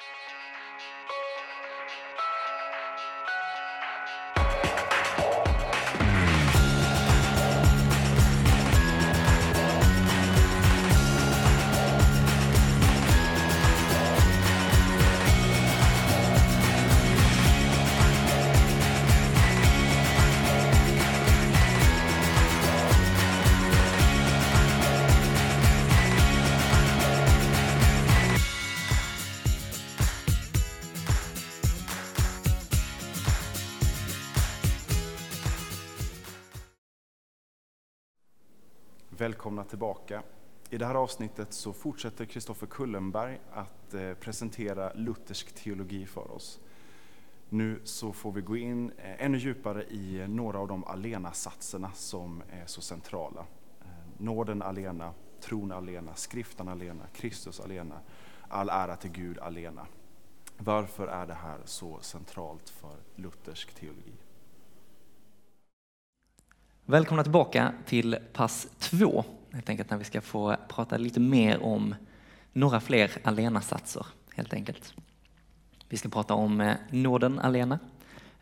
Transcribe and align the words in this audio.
Thank 0.00 0.12
you. 2.18 2.27
Välkomna 39.28 39.64
tillbaka. 39.64 40.22
I 40.70 40.78
det 40.78 40.86
här 40.86 40.94
avsnittet 40.94 41.52
så 41.52 41.72
fortsätter 41.72 42.24
Kristoffer 42.24 42.66
Kullenberg 42.66 43.40
att 43.52 43.94
eh, 43.94 44.14
presentera 44.14 44.92
luthersk 44.92 45.54
teologi 45.54 46.06
för 46.06 46.30
oss. 46.30 46.60
Nu 47.48 47.80
så 47.84 48.12
får 48.12 48.32
vi 48.32 48.40
gå 48.40 48.56
in 48.56 48.90
eh, 48.90 49.24
ännu 49.24 49.38
djupare 49.38 49.84
i 49.84 50.20
eh, 50.20 50.28
några 50.28 50.58
av 50.58 50.68
de 50.68 50.84
alena-satserna 50.84 51.92
som 51.94 52.42
är 52.50 52.66
så 52.66 52.80
centrala. 52.80 53.46
Nåden 54.18 54.62
alena, 54.62 55.12
tron 55.40 55.72
alena, 55.72 56.14
skriften 56.14 56.68
alena, 56.68 57.06
Kristus 57.12 57.60
alena, 57.60 58.00
all 58.48 58.68
ära 58.68 58.96
till 58.96 59.10
Gud 59.10 59.38
alena. 59.38 59.86
Varför 60.58 61.06
är 61.06 61.26
det 61.26 61.34
här 61.34 61.58
så 61.64 61.98
centralt 62.00 62.70
för 62.70 62.96
luthersk 63.14 63.74
teologi? 63.74 64.14
Välkomna 66.90 67.22
tillbaka 67.22 67.72
till 67.86 68.16
pass 68.32 68.68
två, 68.78 69.24
helt 69.52 69.68
enkelt 69.68 69.90
när 69.90 69.98
vi 69.98 70.04
ska 70.04 70.20
få 70.20 70.56
prata 70.68 70.96
lite 70.96 71.20
mer 71.20 71.62
om 71.62 71.94
några 72.52 72.80
fler 72.80 73.10
alena-satser, 73.24 74.06
helt 74.34 74.52
enkelt. 74.52 74.94
Vi 75.88 75.96
ska 75.96 76.08
prata 76.08 76.34
om 76.34 76.60
eh, 76.60 76.76
nåden 76.90 77.38
alena, 77.38 77.78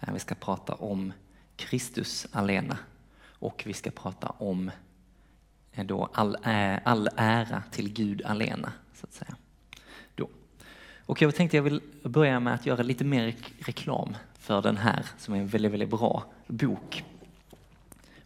eh, 0.01 0.13
vi 0.13 0.19
ska 0.19 0.35
prata 0.35 0.75
om 0.75 1.13
Kristus 1.57 2.27
alena 2.33 2.79
och 3.23 3.63
vi 3.67 3.73
ska 3.73 3.91
prata 3.91 4.29
om 4.29 4.71
eh, 5.73 5.87
då 5.87 6.09
all, 6.13 6.37
all 6.85 7.09
ära 7.17 7.63
till 7.71 7.93
Gud 7.93 8.23
alena, 8.25 8.73
så 8.95 9.07
att 9.07 9.13
säga. 9.13 9.37
Då. 10.15 10.29
Och 11.07 11.23
jag 11.23 11.35
tänkte 11.35 11.57
jag 11.57 11.65
vill 11.65 11.81
börja 12.03 12.41
med 12.41 12.55
att 12.55 12.67
göra 12.67 12.83
lite 12.83 13.05
mer 13.05 13.37
reklam 13.59 14.17
för 14.39 14.63
den 14.63 14.77
här, 14.77 15.07
som 15.19 15.35
är 15.35 15.39
en 15.39 15.49
väldigt, 15.49 15.73
väldigt 15.73 15.91
bra 15.91 16.25
bok 16.47 17.05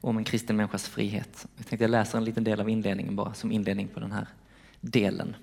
om 0.00 0.18
en 0.18 0.24
kristen 0.24 0.56
människas 0.56 0.88
frihet. 0.88 1.46
Jag 1.56 1.66
tänkte 1.66 1.84
jag 1.84 1.90
läser 1.90 2.18
en 2.18 2.24
liten 2.24 2.44
del 2.44 2.60
av 2.60 2.68
inledningen 2.68 3.16
bara 3.16 3.34
som 3.34 3.52
inledning 3.52 3.88
på 3.88 4.00
den 4.00 4.12
här 4.12 4.26
delen. 4.80 5.36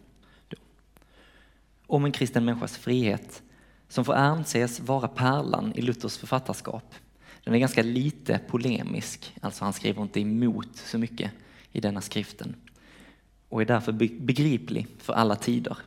Om 1.88 2.06
en 2.06 2.12
kristen 2.12 2.46
människas 2.46 2.78
frihet 2.78 3.44
som 3.88 4.06
får 4.06 4.14
anses 4.14 4.80
vara 4.80 5.08
pärlan 5.08 5.74
i 5.76 5.82
Luthers 5.82 6.18
författarskap. 6.18 6.94
Den 7.44 7.54
är 7.54 7.58
ganska 7.60 7.84
lite 7.84 8.40
polemisk, 8.48 9.36
alltså 9.42 9.64
han 9.64 9.74
skriver 9.74 10.02
inte 10.02 10.20
emot 10.20 10.76
så 10.76 10.98
mycket 10.98 11.32
i 11.72 11.80
denna 11.80 12.02
skriften 12.02 12.56
och 13.50 13.62
är 13.62 13.66
därför 13.66 13.92
begriplig 14.20 14.88
för 14.98 15.14
alla 15.14 15.36
tider. 15.36 15.78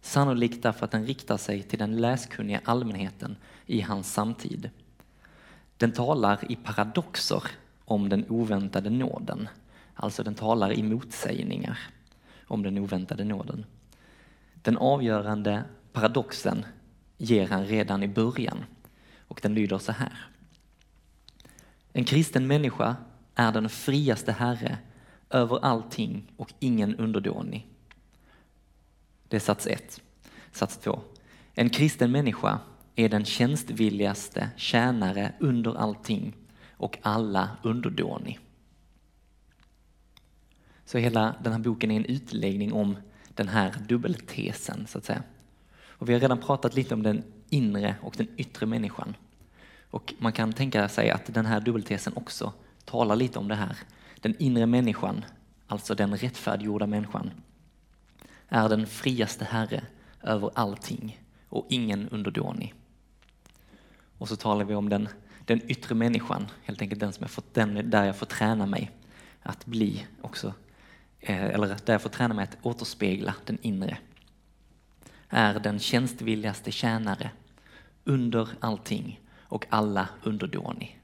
Sannolikt 0.00 0.62
därför 0.62 0.84
att 0.84 0.90
den 0.90 1.06
riktar 1.06 1.36
sig 1.36 1.62
till 1.62 1.78
den 1.78 1.96
läskunniga 1.96 2.60
allmänheten 2.64 3.36
i 3.66 3.80
hans 3.80 4.12
samtid. 4.12 4.70
Den 5.78 5.92
talar 5.92 6.52
i 6.52 6.56
paradoxer 6.56 7.42
om 7.84 8.08
den 8.08 8.24
oväntade 8.28 8.90
nåden. 8.90 9.48
Alltså 9.94 10.22
den 10.22 10.34
talar 10.34 10.72
i 10.72 10.82
motsägningar 10.82 11.78
om 12.46 12.62
den 12.62 12.78
oväntade 12.78 13.24
nåden. 13.24 13.64
Den 14.62 14.78
avgörande 14.78 15.64
paradoxen 15.92 16.64
ger 17.16 17.48
han 17.48 17.66
redan 17.66 18.02
i 18.02 18.08
början 18.08 18.64
och 19.28 19.40
den 19.42 19.54
lyder 19.54 19.78
så 19.78 19.92
här. 19.92 20.26
En 21.92 22.04
kristen 22.04 22.46
människa 22.46 22.96
är 23.34 23.52
den 23.52 23.68
friaste 23.68 24.32
herre 24.32 24.78
över 25.30 25.64
allting 25.64 26.32
och 26.36 26.52
ingen 26.58 26.96
underdånig. 26.96 27.66
Det 29.28 29.36
är 29.36 29.40
sats 29.40 29.66
ett. 29.66 30.00
Sats 30.52 30.76
två. 30.78 31.00
En 31.54 31.70
kristen 31.70 32.12
människa 32.12 32.58
är 32.98 33.08
den 33.08 33.24
tjänstvilligaste 33.24 34.50
tjänare 34.56 35.32
under 35.38 35.74
allting 35.74 36.36
och 36.70 36.98
alla 37.02 37.50
underdånig. 37.62 38.38
Så 40.84 40.98
hela 40.98 41.34
den 41.42 41.52
här 41.52 41.60
boken 41.60 41.90
är 41.90 41.96
en 41.96 42.04
utläggning 42.04 42.72
om 42.72 42.96
den 43.28 43.48
här 43.48 43.74
dubbeltesen 43.88 44.86
så 44.86 44.98
att 44.98 45.04
säga. 45.04 45.22
Och 45.80 46.08
vi 46.08 46.12
har 46.12 46.20
redan 46.20 46.38
pratat 46.38 46.74
lite 46.74 46.94
om 46.94 47.02
den 47.02 47.22
inre 47.50 47.96
och 48.02 48.14
den 48.16 48.28
yttre 48.36 48.66
människan. 48.66 49.16
Och 49.90 50.14
man 50.18 50.32
kan 50.32 50.52
tänka 50.52 50.88
sig 50.88 51.10
att 51.10 51.34
den 51.34 51.46
här 51.46 51.60
dubbeltesen 51.60 52.12
också 52.16 52.52
talar 52.84 53.16
lite 53.16 53.38
om 53.38 53.48
det 53.48 53.54
här. 53.54 53.76
Den 54.20 54.34
inre 54.38 54.66
människan, 54.66 55.24
alltså 55.66 55.94
den 55.94 56.16
rättfärdiggjorda 56.16 56.86
människan, 56.86 57.30
är 58.48 58.68
den 58.68 58.86
friaste 58.86 59.44
herre 59.44 59.82
över 60.22 60.50
allting 60.54 61.20
och 61.48 61.66
ingen 61.68 62.08
underdånig. 62.08 62.74
Och 64.18 64.28
så 64.28 64.36
talar 64.36 64.64
vi 64.64 64.74
om 64.74 64.88
den, 64.88 65.08
den 65.44 65.70
yttre 65.70 65.94
människan, 65.94 66.46
helt 66.64 66.82
enkelt 66.82 67.00
den 67.00 67.12
som 67.12 67.22
jag 67.22 67.30
fått, 67.30 67.54
den 67.54 67.90
där 67.90 68.04
jag 68.04 68.16
får 68.16 68.26
träna 68.26 68.66
mig 68.66 68.90
att 69.42 69.66
bli 69.66 70.06
också, 70.20 70.54
eh, 71.20 71.44
eller 71.44 71.76
där 71.84 71.94
jag 71.94 72.02
får 72.02 72.10
träna 72.10 72.34
mig 72.34 72.42
att 72.42 72.58
återspegla 72.62 73.34
den 73.44 73.58
inre. 73.62 73.98
Är 75.28 75.60
den 75.60 75.78
tjänstvilligaste 75.78 76.72
tjänare 76.72 77.30
under 78.04 78.48
allting 78.60 79.20
och 79.42 79.66
alla 79.68 80.08
underdånig. 80.22 81.00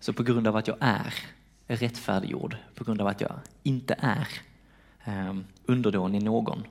Så 0.00 0.12
på 0.12 0.22
grund 0.22 0.46
av 0.46 0.56
att 0.56 0.68
jag 0.68 0.76
är 0.80 1.14
rättfärdiggjord, 1.66 2.56
på 2.74 2.84
grund 2.84 3.00
av 3.00 3.06
att 3.06 3.20
jag 3.20 3.40
inte 3.62 3.96
är 3.98 4.28
eh, 5.04 5.36
underdånig 5.66 6.22
någon, 6.22 6.64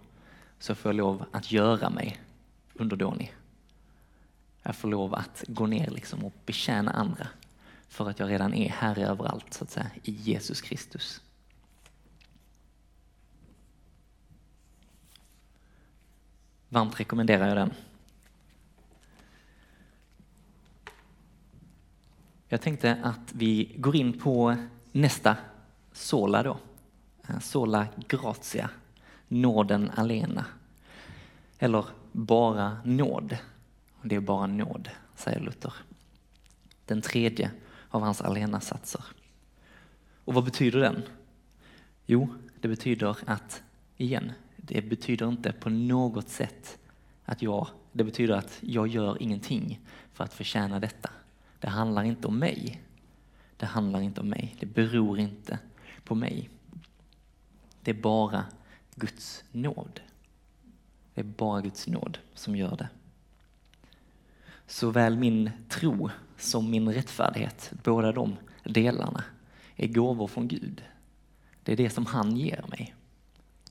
så 0.59 0.75
får 0.75 0.89
jag 0.89 0.95
lov 0.95 1.25
att 1.31 1.51
göra 1.51 1.89
mig 1.89 2.17
underdånig 2.73 3.36
jag 4.67 4.75
får 4.75 4.87
lov 4.87 5.15
att 5.15 5.43
gå 5.47 5.67
ner 5.67 5.89
liksom 5.89 6.25
och 6.25 6.33
betjäna 6.45 6.91
andra 6.91 7.27
för 7.87 8.09
att 8.09 8.19
jag 8.19 8.29
redan 8.29 8.53
är 8.53 8.69
herre 8.69 9.07
överallt 9.07 9.53
så 9.53 9.63
att 9.63 9.71
säga, 9.71 9.91
i 10.03 10.11
Jesus 10.11 10.61
Kristus. 10.61 11.21
Varmt 16.69 16.99
rekommenderar 16.99 17.47
jag 17.47 17.57
den. 17.57 17.73
Jag 22.47 22.61
tänkte 22.61 22.99
att 23.03 23.33
vi 23.33 23.75
går 23.77 23.95
in 23.95 24.19
på 24.19 24.55
nästa 24.91 25.35
sola 25.91 26.43
då. 26.43 26.57
Eh, 27.27 27.39
sola 27.39 27.87
gratia, 28.07 28.69
nåden 29.27 29.91
alena. 29.95 30.45
Eller 31.59 31.85
bara 32.11 32.77
nåd 32.83 33.37
det 34.01 34.15
är 34.15 34.19
bara 34.19 34.47
nåd, 34.47 34.89
säger 35.15 35.39
Luther. 35.39 35.73
Den 36.85 37.01
tredje 37.01 37.51
av 37.89 38.01
hans 38.01 38.21
alena-satser. 38.21 39.03
Och 40.25 40.33
vad 40.33 40.43
betyder 40.43 40.79
den? 40.79 41.03
Jo, 42.05 42.29
det 42.61 42.67
betyder 42.67 43.17
att, 43.25 43.63
igen, 43.97 44.31
det 44.55 44.81
betyder 44.81 45.27
inte 45.27 45.51
på 45.51 45.69
något 45.69 46.29
sätt 46.29 46.79
att 47.25 47.41
jag, 47.41 47.67
det 47.91 48.03
betyder 48.03 48.33
att 48.33 48.57
jag 48.61 48.87
gör 48.87 49.21
ingenting 49.21 49.79
för 50.13 50.23
att 50.23 50.33
förtjäna 50.33 50.79
detta. 50.79 51.09
Det 51.59 51.67
handlar 51.67 52.03
inte 52.03 52.27
om 52.27 52.39
mig. 52.39 52.81
Det 53.57 53.65
handlar 53.65 54.01
inte 54.01 54.21
om 54.21 54.29
mig. 54.29 54.55
Det 54.59 54.65
beror 54.65 55.19
inte 55.19 55.59
på 56.03 56.15
mig. 56.15 56.49
Det 57.81 57.91
är 57.91 58.01
bara 58.01 58.45
Guds 58.95 59.43
nåd. 59.51 60.01
Det 61.13 61.21
är 61.21 61.25
bara 61.25 61.61
Guds 61.61 61.87
nåd 61.87 62.17
som 62.33 62.55
gör 62.55 62.77
det 62.77 62.89
såväl 64.67 65.17
min 65.17 65.51
tro 65.69 66.09
som 66.37 66.71
min 66.71 66.93
rättfärdighet, 66.93 67.71
båda 67.83 68.11
de 68.11 68.35
delarna, 68.63 69.23
är 69.75 69.87
gåvor 69.87 70.27
från 70.27 70.47
Gud. 70.47 70.83
Det 71.63 71.71
är 71.71 71.77
det 71.77 71.89
som 71.89 72.05
han 72.05 72.37
ger 72.37 72.65
mig. 72.67 72.95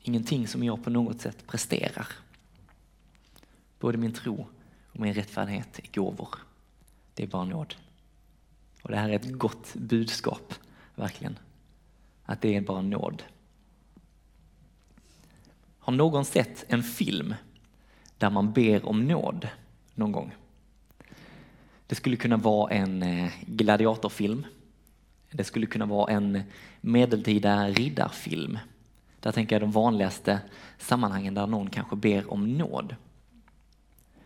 Ingenting 0.02 0.48
som 0.48 0.64
jag 0.64 0.84
på 0.84 0.90
något 0.90 1.20
sätt 1.20 1.46
presterar. 1.46 2.08
Både 3.78 3.98
min 3.98 4.12
tro 4.12 4.46
och 4.92 5.00
min 5.00 5.14
rättfärdighet 5.14 5.78
är 5.78 5.94
gåvor. 5.94 6.28
Det 7.14 7.22
är 7.22 7.26
bara 7.26 7.44
nåd. 7.44 7.74
Och 8.82 8.90
det 8.90 8.96
här 8.96 9.08
är 9.08 9.16
ett 9.16 9.32
gott 9.32 9.74
budskap, 9.74 10.54
verkligen. 10.94 11.38
Att 12.24 12.40
det 12.40 12.56
är 12.56 12.60
bara 12.60 12.82
nåd. 12.82 13.22
Har 15.78 15.92
någon 15.92 16.24
sett 16.24 16.64
en 16.68 16.82
film 16.82 17.34
där 18.18 18.30
man 18.30 18.52
ber 18.52 18.88
om 18.88 19.06
nåd 19.06 19.48
någon 19.94 20.12
gång. 20.12 20.34
Det 21.86 21.94
skulle 21.94 22.16
kunna 22.16 22.36
vara 22.36 22.70
en 22.70 23.02
eh, 23.02 23.32
gladiatorfilm. 23.46 24.46
Det 25.30 25.44
skulle 25.44 25.66
kunna 25.66 25.86
vara 25.86 26.12
en 26.12 26.42
medeltida 26.80 27.68
riddarfilm. 27.68 28.58
Där 29.20 29.32
tänker 29.32 29.54
jag 29.54 29.62
de 29.62 29.72
vanligaste 29.72 30.40
sammanhangen 30.78 31.34
där 31.34 31.46
någon 31.46 31.70
kanske 31.70 31.96
ber 31.96 32.32
om 32.32 32.58
nåd. 32.58 32.96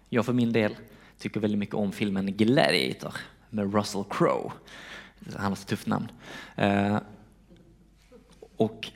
Jag 0.08 0.26
för 0.26 0.32
min 0.32 0.52
del 0.52 0.76
tycker 1.18 1.40
väldigt 1.40 1.58
mycket 1.58 1.74
om 1.74 1.92
filmen 1.92 2.26
Gladiator 2.36 3.14
med 3.50 3.74
Russell 3.74 4.04
Crowe. 4.10 4.52
Han 5.36 5.46
har 5.46 5.54
så 5.54 5.66
tufft 5.66 5.86
namn. 5.86 6.08
Eh, 6.56 6.98
och 8.56 8.90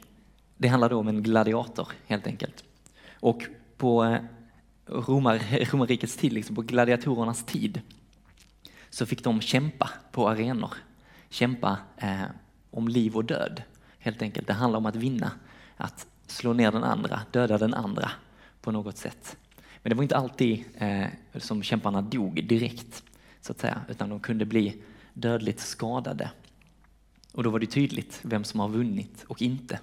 det 0.57 0.69
handlar 0.69 0.89
då 0.89 0.99
om 0.99 1.09
en 1.09 1.23
gladiator 1.23 1.89
helt 2.07 2.27
enkelt. 2.27 2.65
Och 3.21 3.43
på 3.77 4.19
romar, 4.87 5.65
romarrikets 5.73 6.17
tid, 6.17 6.33
liksom 6.33 6.57
på 6.57 6.63
gladiatorernas 6.63 7.45
tid, 7.45 7.81
så 8.95 9.07
fick 9.07 9.25
de 9.25 9.41
kämpa 9.41 9.91
på 10.13 10.29
arenor. 10.29 10.75
Kämpa 11.29 11.79
eh, 11.97 12.23
om 12.71 12.89
liv 12.89 13.17
och 13.17 13.25
död, 13.25 13.63
helt 13.99 14.23
enkelt. 14.23 14.47
Det 14.47 14.53
handlar 14.53 14.79
om 14.79 14.87
att 14.87 14.97
vinna, 14.97 15.31
att 15.77 16.07
slå 16.27 16.53
ner 16.53 16.73
den 16.73 16.85
andra, 16.85 17.21
döda 17.31 17.59
den 17.59 17.75
andra 17.75 18.11
på 18.61 18.73
något 18.73 18.97
sätt. 18.97 19.37
Men 19.83 19.91
det 19.91 19.97
var 19.97 20.03
inte 20.03 20.17
alltid 20.17 20.65
eh, 20.75 21.07
som 21.35 21.63
kämparna 21.63 22.03
dog 22.03 22.47
direkt, 22.49 23.03
så 23.41 23.53
att 23.53 23.59
säga, 23.59 23.81
utan 23.89 24.09
de 24.09 24.21
kunde 24.21 24.45
bli 24.45 24.83
dödligt 25.13 25.61
skadade. 25.61 26.31
Och 27.33 27.43
då 27.43 27.51
var 27.51 27.59
det 27.59 27.67
tydligt 27.67 28.21
vem 28.23 28.45
som 28.45 28.61
har 28.61 28.69
vunnit 28.69 29.25
och 29.29 29.43
inte. 29.43 29.81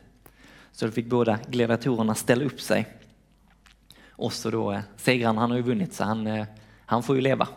Så 0.72 0.86
då 0.86 0.92
fick 0.92 1.06
båda 1.06 1.40
gladiatorerna 1.48 2.16
ställa 2.16 2.46
upp 2.46 2.62
sig. 2.62 2.88
Och 4.10 4.34
så 4.34 4.52
då, 4.52 4.72
eh, 4.72 4.82
segraren 4.98 5.38
han 5.38 5.50
har 5.50 5.58
ju 5.58 5.64
vunnit 5.64 5.94
så 5.94 6.04
han, 6.04 6.28
eh, 6.28 6.46
han 6.86 7.04
får 7.04 7.16
ju 7.16 7.22
leva. 7.22 7.48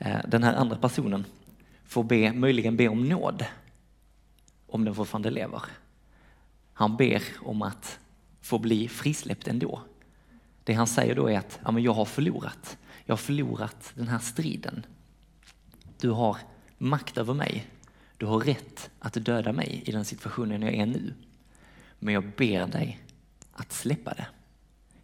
Eh, 0.00 0.20
den 0.28 0.42
här 0.42 0.54
andra 0.54 0.76
personen 0.76 1.24
får 1.84 2.04
be, 2.04 2.32
möjligen 2.32 2.76
be 2.76 2.88
om 2.88 3.08
nåd 3.08 3.44
om 4.66 4.84
den 4.84 4.94
fortfarande 4.94 5.30
lever. 5.30 5.62
Han 6.72 6.96
ber 6.96 7.22
om 7.40 7.62
att 7.62 7.98
få 8.40 8.58
bli 8.58 8.88
frisläppt 8.88 9.48
ändå. 9.48 9.82
Det 10.64 10.72
han 10.72 10.86
säger 10.86 11.14
då 11.14 11.30
är 11.30 11.38
att 11.38 11.60
ja, 11.64 11.70
men 11.70 11.82
jag 11.82 11.92
har 11.92 12.04
förlorat. 12.04 12.78
Jag 13.04 13.12
har 13.12 13.18
förlorat 13.18 13.92
den 13.94 14.08
här 14.08 14.18
striden. 14.18 14.86
Du 16.00 16.10
har 16.10 16.36
makt 16.78 17.18
över 17.18 17.34
mig. 17.34 17.66
Du 18.16 18.26
har 18.26 18.40
rätt 18.40 18.90
att 18.98 19.24
döda 19.24 19.52
mig 19.52 19.82
i 19.86 19.92
den 19.92 20.04
situationen 20.04 20.62
jag 20.62 20.74
är 20.74 20.86
nu. 20.86 21.14
Men 21.98 22.14
jag 22.14 22.24
ber 22.36 22.66
dig 22.66 23.00
att 23.52 23.72
släppa 23.72 24.14
det. 24.14 24.26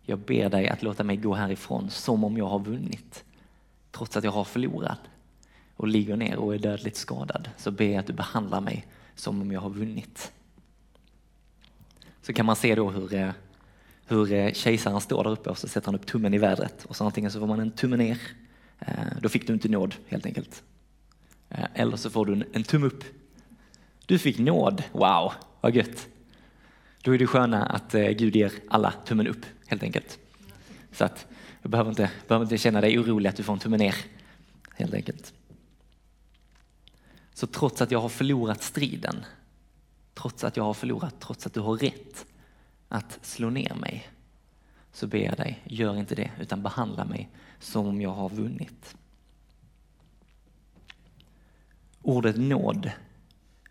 Jag 0.02 0.18
ber 0.18 0.48
dig 0.48 0.68
att 0.68 0.82
låta 0.82 1.04
mig 1.04 1.16
gå 1.16 1.34
härifrån 1.34 1.90
som 1.90 2.24
om 2.24 2.36
jag 2.36 2.48
har 2.48 2.58
vunnit. 2.58 3.24
Trots 3.96 4.16
att 4.16 4.24
jag 4.24 4.32
har 4.32 4.44
förlorat 4.44 4.98
och 5.76 5.88
ligger 5.88 6.16
ner 6.16 6.36
och 6.36 6.54
är 6.54 6.58
dödligt 6.58 6.96
skadad 6.96 7.50
så 7.56 7.70
ber 7.70 7.84
jag 7.84 7.96
att 7.96 8.06
du 8.06 8.12
behandlar 8.12 8.60
mig 8.60 8.86
som 9.14 9.42
om 9.42 9.52
jag 9.52 9.60
har 9.60 9.70
vunnit. 9.70 10.32
Så 12.22 12.32
kan 12.32 12.46
man 12.46 12.56
se 12.56 12.74
då 12.74 12.90
hur, 12.90 13.14
eh, 13.14 13.30
hur 14.06 14.32
eh, 14.32 14.52
kejsaren 14.52 15.00
står 15.00 15.24
där 15.24 15.30
uppe 15.30 15.50
och 15.50 15.58
så 15.58 15.68
sätter 15.68 15.86
han 15.86 15.94
upp 15.94 16.06
tummen 16.06 16.34
i 16.34 16.38
vädret 16.38 16.84
och 16.84 16.96
så 16.96 17.04
antingen 17.04 17.30
så 17.30 17.40
får 17.40 17.46
man 17.46 17.60
en 17.60 17.70
tumme 17.70 17.96
ner, 17.96 18.20
eh, 18.78 18.94
då 19.20 19.28
fick 19.28 19.46
du 19.46 19.52
inte 19.52 19.68
nåd 19.68 19.94
helt 20.06 20.26
enkelt. 20.26 20.62
Eller 21.74 21.96
så 21.96 22.10
får 22.10 22.26
du 22.26 22.50
en 22.52 22.64
tumme 22.64 22.86
upp. 22.86 23.04
Du 24.06 24.18
fick 24.18 24.38
nåd, 24.38 24.82
wow, 24.92 25.32
vad 25.60 25.74
gött. 25.74 26.08
Då 27.02 27.14
är 27.14 27.18
det 27.18 27.26
sköna 27.26 27.66
att 27.66 27.92
Gud 27.92 28.36
ger 28.36 28.52
alla 28.68 28.92
tummen 28.92 29.26
upp 29.26 29.46
helt 29.66 29.82
enkelt. 29.82 30.18
Så 30.92 31.04
att 31.04 31.26
du 31.66 31.70
behöver 31.70 31.90
inte, 31.90 32.10
behöver 32.28 32.44
inte 32.44 32.58
känna 32.58 32.80
dig 32.80 32.98
orolig 32.98 33.30
att 33.30 33.36
du 33.36 33.42
får 33.42 33.52
en 33.52 33.58
tumme 33.58 33.76
ner 33.76 33.94
helt 34.74 34.94
enkelt. 34.94 35.34
Så 37.34 37.46
trots 37.46 37.82
att 37.82 37.90
jag 37.90 38.00
har 38.00 38.08
förlorat 38.08 38.62
striden, 38.62 39.24
trots 40.14 40.44
att 40.44 40.56
jag 40.56 40.64
har 40.64 40.74
förlorat, 40.74 41.20
trots 41.20 41.46
att 41.46 41.54
du 41.54 41.60
har 41.60 41.76
rätt 41.76 42.26
att 42.88 43.18
slå 43.22 43.50
ner 43.50 43.74
mig, 43.74 44.08
så 44.92 45.06
ber 45.06 45.18
jag 45.18 45.36
dig, 45.36 45.62
gör 45.64 45.96
inte 45.96 46.14
det, 46.14 46.30
utan 46.40 46.62
behandla 46.62 47.04
mig 47.04 47.28
som 47.60 47.86
om 47.86 48.00
jag 48.00 48.14
har 48.14 48.28
vunnit. 48.28 48.96
Ordet 52.02 52.36
nåd 52.36 52.90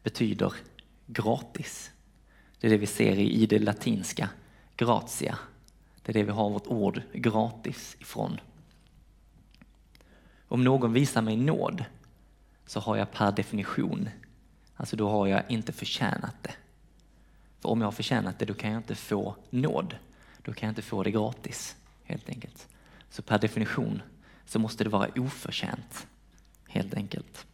betyder 0.04 0.54
gratis. 1.06 1.92
Det 2.60 2.68
är 2.68 2.72
det 2.72 2.78
vi 2.78 2.88
ser 2.88 3.20
i 3.20 3.46
det 3.46 3.60
latinska, 3.60 4.30
gratia. 4.78 5.38
Det 6.06 6.12
är 6.12 6.14
det 6.14 6.24
vi 6.24 6.32
har 6.32 6.50
vårt 6.50 6.68
ord 6.68 7.02
gratis 7.14 7.98
ifrån. 8.00 8.40
Om 10.48 10.64
någon 10.64 10.94
visar 10.94 11.22
mig 11.22 11.38
nåd 11.38 11.86
så 12.66 12.80
har 12.80 12.96
jag 12.96 13.12
per 13.12 13.32
definition, 13.32 14.10
alltså 14.76 14.96
då 14.96 15.10
har 15.10 15.28
jag 15.28 15.44
inte 15.50 15.72
förtjänat 15.72 16.36
det. 16.42 16.54
För 17.60 17.70
om 17.70 17.82
jag 17.82 17.88
har 17.88 17.92
förtjänat 17.92 18.40
det, 18.40 18.46
då 18.46 18.54
kan 18.54 18.72
jag 18.72 18.80
inte 18.80 18.96
få 18.96 19.36
nåd. 19.50 19.96
Då 20.42 20.54
kan 20.54 20.68
jag 20.68 20.72
inte 20.72 20.82
få 20.82 21.04
det 21.04 21.12
gratis, 21.12 21.76
helt 22.04 22.30
enkelt. 22.30 22.68
Så 23.10 23.22
per 23.22 23.40
definition 23.40 24.02
så 24.46 24.60
måste 24.60 24.84
det 24.84 24.90
vara 24.90 25.10
oförtjänt, 25.16 26.08
helt 26.68 26.94
enkelt. 26.94 27.46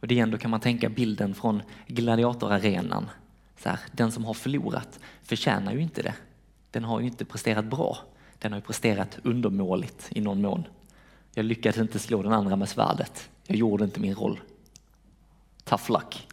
Och 0.00 0.08
det 0.08 0.14
igen, 0.14 0.30
då 0.30 0.38
kan 0.38 0.50
man 0.50 0.60
tänka 0.60 0.88
bilden 0.88 1.34
från 1.34 1.62
gladiatorarenan. 1.86 3.10
Så 3.58 3.68
här, 3.68 3.78
den 3.92 4.12
som 4.12 4.24
har 4.24 4.34
förlorat 4.34 5.00
förtjänar 5.22 5.72
ju 5.72 5.80
inte 5.80 6.02
det. 6.02 6.14
Den 6.74 6.84
har 6.84 7.00
ju 7.00 7.06
inte 7.06 7.24
presterat 7.24 7.64
bra. 7.64 7.98
Den 8.38 8.52
har 8.52 8.58
ju 8.58 8.62
presterat 8.66 9.18
undermåligt 9.22 10.08
i 10.10 10.20
någon 10.20 10.42
mån. 10.42 10.66
Jag 11.34 11.44
lyckades 11.44 11.78
inte 11.78 11.98
slå 11.98 12.22
den 12.22 12.32
andra 12.32 12.56
med 12.56 12.68
svärdet. 12.68 13.30
Jag 13.46 13.56
gjorde 13.56 13.84
inte 13.84 14.00
min 14.00 14.14
roll. 14.14 14.40
Tough 15.64 15.92
luck. 15.92 16.28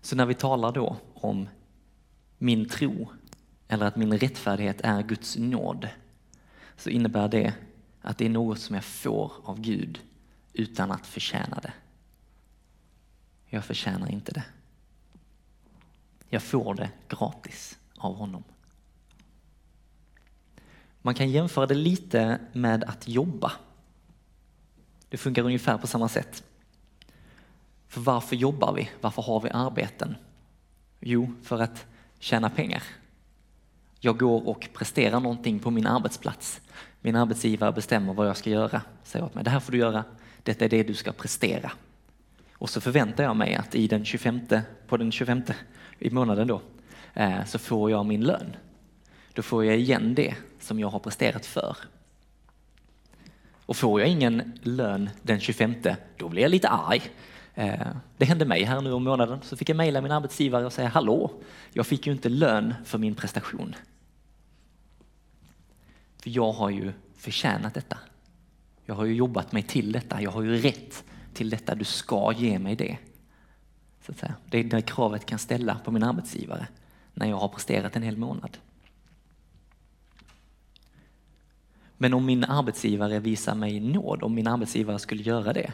Så 0.00 0.16
när 0.16 0.26
vi 0.26 0.34
talar 0.34 0.72
då 0.72 0.96
om 1.14 1.48
min 2.38 2.68
tro 2.68 3.08
eller 3.68 3.86
att 3.86 3.96
min 3.96 4.18
rättfärdighet 4.18 4.80
är 4.80 5.02
Guds 5.02 5.36
nåd 5.36 5.88
så 6.76 6.90
innebär 6.90 7.28
det 7.28 7.54
att 8.00 8.18
det 8.18 8.24
är 8.24 8.30
något 8.30 8.58
som 8.58 8.74
jag 8.74 8.84
får 8.84 9.32
av 9.44 9.60
Gud 9.60 10.00
utan 10.52 10.90
att 10.90 11.06
förtjäna 11.06 11.60
det. 11.62 11.72
Jag 13.46 13.64
förtjänar 13.64 14.10
inte 14.10 14.32
det. 14.32 14.44
Jag 16.34 16.42
får 16.42 16.74
det 16.74 16.90
gratis 17.08 17.78
av 17.96 18.14
honom. 18.14 18.44
Man 21.02 21.14
kan 21.14 21.30
jämföra 21.30 21.66
det 21.66 21.74
lite 21.74 22.38
med 22.52 22.84
att 22.84 23.08
jobba. 23.08 23.52
Det 25.08 25.16
funkar 25.16 25.42
ungefär 25.42 25.78
på 25.78 25.86
samma 25.86 26.08
sätt. 26.08 26.44
För 27.88 28.00
varför 28.00 28.36
jobbar 28.36 28.72
vi? 28.72 28.90
Varför 29.00 29.22
har 29.22 29.40
vi 29.40 29.50
arbeten? 29.50 30.16
Jo, 31.00 31.34
för 31.42 31.60
att 31.60 31.86
tjäna 32.18 32.50
pengar. 32.50 32.82
Jag 34.00 34.18
går 34.18 34.48
och 34.48 34.68
presterar 34.72 35.20
någonting 35.20 35.60
på 35.60 35.70
min 35.70 35.86
arbetsplats. 35.86 36.60
Min 37.00 37.16
arbetsgivare 37.16 37.72
bestämmer 37.72 38.14
vad 38.14 38.28
jag 38.28 38.36
ska 38.36 38.50
göra. 38.50 38.82
Säger 39.02 39.24
åt 39.24 39.34
mig, 39.34 39.44
det 39.44 39.50
här 39.50 39.60
får 39.60 39.72
du 39.72 39.78
göra, 39.78 40.04
detta 40.42 40.64
är 40.64 40.68
det 40.68 40.82
du 40.82 40.94
ska 40.94 41.12
prestera. 41.12 41.72
Och 42.54 42.70
så 42.70 42.80
förväntar 42.80 43.24
jag 43.24 43.36
mig 43.36 43.54
att 43.54 43.74
i 43.74 43.86
den 43.86 44.04
25, 44.04 44.40
på 44.86 44.96
den 44.96 45.12
25 45.12 45.42
i 45.98 46.10
månaden 46.10 46.46
då, 46.46 46.62
eh, 47.14 47.44
så 47.44 47.58
får 47.58 47.90
jag 47.90 48.06
min 48.06 48.20
lön. 48.20 48.56
Då 49.32 49.42
får 49.42 49.64
jag 49.64 49.78
igen 49.78 50.14
det 50.14 50.34
som 50.60 50.80
jag 50.80 50.88
har 50.88 50.98
presterat 50.98 51.46
för. 51.46 51.76
Och 53.66 53.76
får 53.76 54.00
jag 54.00 54.08
ingen 54.08 54.58
lön 54.62 55.10
den 55.22 55.40
25, 55.40 55.74
då 56.16 56.28
blir 56.28 56.42
jag 56.42 56.50
lite 56.50 56.68
arg. 56.68 57.02
Eh, 57.54 57.86
det 58.16 58.24
hände 58.24 58.44
mig 58.44 58.64
här 58.64 58.80
nu 58.80 58.92
om 58.92 59.04
månaden, 59.04 59.38
så 59.42 59.56
fick 59.56 59.68
jag 59.68 59.76
mejla 59.76 60.00
min 60.00 60.12
arbetsgivare 60.12 60.66
och 60.66 60.72
säga 60.72 60.88
hallå, 60.88 61.30
jag 61.72 61.86
fick 61.86 62.06
ju 62.06 62.12
inte 62.12 62.28
lön 62.28 62.74
för 62.84 62.98
min 62.98 63.14
prestation. 63.14 63.74
För 66.22 66.30
jag 66.30 66.52
har 66.52 66.70
ju 66.70 66.92
förtjänat 67.16 67.74
detta. 67.74 67.98
Jag 68.86 68.94
har 68.94 69.04
ju 69.04 69.14
jobbat 69.14 69.52
mig 69.52 69.62
till 69.62 69.92
detta, 69.92 70.22
jag 70.22 70.30
har 70.30 70.42
ju 70.42 70.56
rätt 70.56 71.04
till 71.34 71.50
detta, 71.50 71.74
du 71.74 71.84
ska 71.84 72.32
ge 72.32 72.58
mig 72.58 72.76
det. 72.76 72.98
Så 74.06 74.12
att 74.12 74.18
säga. 74.18 74.34
Det 74.50 74.58
är 74.58 74.64
det 74.64 74.82
kravet 74.82 75.26
kan 75.26 75.38
ställa 75.38 75.78
på 75.84 75.90
min 75.90 76.02
arbetsgivare 76.02 76.66
när 77.14 77.26
jag 77.26 77.36
har 77.36 77.48
presterat 77.48 77.96
en 77.96 78.02
hel 78.02 78.16
månad. 78.16 78.58
Men 81.96 82.14
om 82.14 82.26
min 82.26 82.44
arbetsgivare 82.44 83.20
visar 83.20 83.54
mig 83.54 83.80
nåd, 83.80 84.22
om 84.22 84.34
min 84.34 84.46
arbetsgivare 84.46 84.98
skulle 84.98 85.22
göra 85.22 85.52
det, 85.52 85.72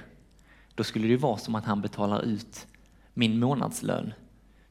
då 0.74 0.84
skulle 0.84 1.08
det 1.08 1.16
vara 1.16 1.36
som 1.36 1.54
att 1.54 1.64
han 1.64 1.80
betalar 1.80 2.22
ut 2.22 2.66
min 3.14 3.38
månadslön 3.38 4.12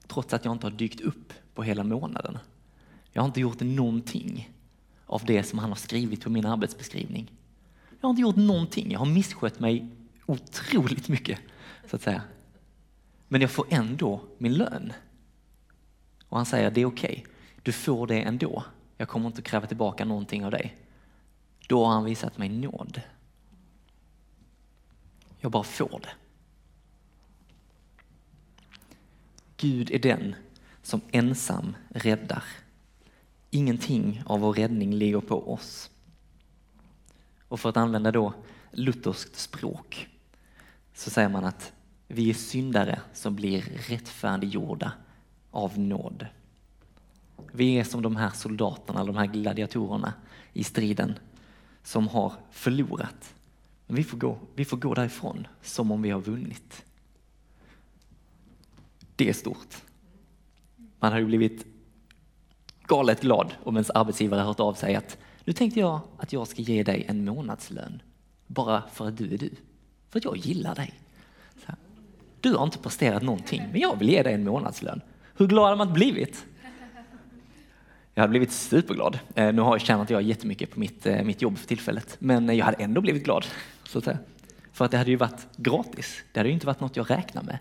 trots 0.08 0.34
att 0.34 0.46
jag 0.46 0.52
inte 0.52 0.66
har 0.66 0.72
dykt 0.72 1.02
upp 1.02 1.34
på 1.54 1.64
hela 1.64 1.84
månaden. 1.84 2.38
Jag 3.12 3.22
har 3.22 3.28
inte 3.28 3.42
gjort 3.42 3.60
någonting 3.60 4.50
av 5.06 5.26
det 5.26 5.44
som 5.44 5.60
han 5.60 5.70
har 5.70 5.76
skrivit 5.76 6.24
på 6.24 6.30
min 6.30 6.46
arbetsbeskrivning. 6.46 7.32
Jag 8.02 8.08
har 8.08 8.10
inte 8.10 8.22
gjort 8.22 8.36
någonting, 8.36 8.92
jag 8.92 9.00
har 9.00 9.06
misskött 9.06 9.60
mig 9.60 9.90
otroligt 10.30 11.10
mycket 11.10 11.40
så 11.90 11.96
att 11.96 12.02
säga. 12.02 12.22
Men 13.28 13.42
jag 13.42 13.52
får 13.52 13.66
ändå 13.70 14.22
min 14.38 14.54
lön. 14.54 14.94
Och 16.26 16.38
han 16.38 16.46
säger 16.46 16.72
det 16.72 16.82
är 16.82 16.86
okej, 16.86 17.24
okay. 17.24 17.34
du 17.64 17.72
får 17.72 18.08
det 18.08 18.22
ändå 18.22 18.64
Jag 18.98 19.08
kommer 19.08 19.28
inte 19.28 19.42
kräva 19.42 19.68
tillbaka 19.68 20.06
någonting 20.06 20.46
av 20.46 20.52
dig. 20.52 20.78
Då 21.68 21.86
har 21.86 21.94
han 21.94 22.04
visat 22.04 22.38
mig 22.38 22.50
nåd. 22.50 23.02
Jag 25.40 25.52
bara 25.52 25.64
får 25.64 26.00
det. 26.04 26.12
Gud 29.58 29.92
är 29.92 30.00
den 30.00 30.36
som 30.82 31.02
ensam 31.12 31.76
räddar. 31.90 32.44
Ingenting 33.50 34.24
av 34.26 34.40
vår 34.40 34.54
räddning 34.54 34.94
ligger 34.94 35.22
på 35.22 35.54
oss. 35.54 35.92
Och 37.48 37.60
för 37.60 37.70
att 37.70 37.78
använda 37.78 38.12
då 38.12 38.34
lutherskt 38.72 39.36
språk 39.36 40.10
så 41.00 41.10
säger 41.10 41.30
man 41.30 41.46
att 41.46 41.74
vi 42.08 42.30
är 42.30 42.34
syndare 42.34 43.02
som 43.14 43.36
blir 43.36 43.62
rättfärdiggjorda 43.62 44.92
av 45.52 45.80
nåd. 45.80 46.26
Vi 47.52 47.80
är 47.80 47.84
som 47.84 48.02
de 48.02 48.16
här 48.16 48.30
soldaterna, 48.30 49.06
de 49.06 49.16
här 49.16 49.26
gladiatorerna 49.26 50.14
i 50.54 50.64
striden 50.64 51.20
som 51.84 52.08
har 52.08 52.34
förlorat. 52.52 53.34
Men 53.88 53.96
vi 53.96 54.04
får 54.04 54.18
gå, 54.18 54.38
vi 54.56 54.66
får 54.66 54.78
gå 54.78 54.94
därifrån 54.94 55.48
som 55.62 55.92
om 55.92 56.02
vi 56.02 56.10
har 56.10 56.22
vunnit. 56.22 56.86
Det 59.16 59.30
är 59.30 59.34
stort. 59.34 59.76
Man 61.00 61.12
hade 61.12 61.26
blivit 61.26 61.66
galet 62.88 63.22
glad 63.22 63.54
om 63.64 63.76
ens 63.76 63.90
arbetsgivare 63.90 64.42
hört 64.42 64.60
av 64.60 64.74
sig 64.74 64.96
att 64.96 65.18
nu 65.46 65.54
tänkte 65.54 65.80
jag 65.80 66.00
att 66.18 66.34
jag 66.34 66.48
ska 66.48 66.62
ge 66.62 66.84
dig 66.84 67.06
en 67.08 67.26
månadslön 67.26 68.02
bara 68.48 68.84
för 68.92 69.08
att 69.08 69.18
du 69.18 69.34
är 69.34 69.38
du. 69.38 69.52
För 70.10 70.20
att 70.20 70.26
jag 70.26 70.38
gillar 70.38 70.76
dig. 70.76 70.94
Du 72.42 72.54
har 72.54 72.64
inte 72.64 72.78
presterat 72.78 73.24
någonting, 73.24 73.68
men 73.72 73.82
jag 73.82 74.00
vill 74.00 74.10
ge 74.10 74.24
dig 74.24 74.34
en 74.34 74.44
månadslön. 74.44 75.02
Hur 75.38 75.48
glad 75.48 75.66
hade 75.66 75.78
man 75.78 75.94
blivit? 75.94 76.46
Jag 78.14 78.24
hade 78.24 78.30
blivit 78.30 78.52
superglad. 78.52 79.20
Eh, 79.36 79.54
nu 79.54 79.62
har 79.62 79.74
jag 79.74 79.82
tjänat 79.82 80.10
jag 80.10 80.22
jättemycket 80.22 80.72
på 80.72 80.80
mitt, 80.80 81.06
eh, 81.06 81.24
mitt 81.24 81.42
jobb 81.42 81.58
för 81.58 81.68
tillfället, 81.68 82.16
men 82.20 82.50
eh, 82.50 82.56
jag 82.56 82.66
hade 82.66 82.84
ändå 82.84 83.02
blivit 83.02 83.24
glad. 83.24 83.46
Så 83.84 83.98
att 83.98 84.04
säga. 84.04 84.18
För 84.72 84.86
att 84.86 84.92
det 84.92 84.98
hade 84.98 85.10
ju 85.10 85.16
varit 85.16 85.48
gratis. 85.56 86.24
Det 86.32 86.40
hade 86.40 86.50
ju 86.50 86.54
inte 86.54 86.66
varit 86.66 86.80
något 86.80 86.96
jag 86.96 87.12
räknar 87.12 87.44
med. 87.44 87.58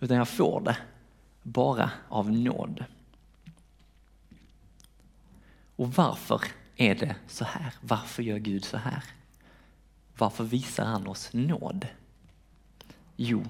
Utan 0.00 0.16
jag 0.16 0.28
får 0.28 0.60
det 0.60 0.76
bara 1.42 1.90
av 2.08 2.32
nåd. 2.32 2.84
Och 5.76 5.94
varför 5.94 6.40
är 6.76 6.94
det 6.94 7.16
så 7.26 7.44
här? 7.44 7.74
Varför 7.80 8.22
gör 8.22 8.38
Gud 8.38 8.64
så 8.64 8.76
här? 8.76 9.02
Varför 10.20 10.44
visar 10.44 10.84
han 10.84 11.06
oss 11.06 11.32
nåd? 11.32 11.86
Jo, 13.16 13.44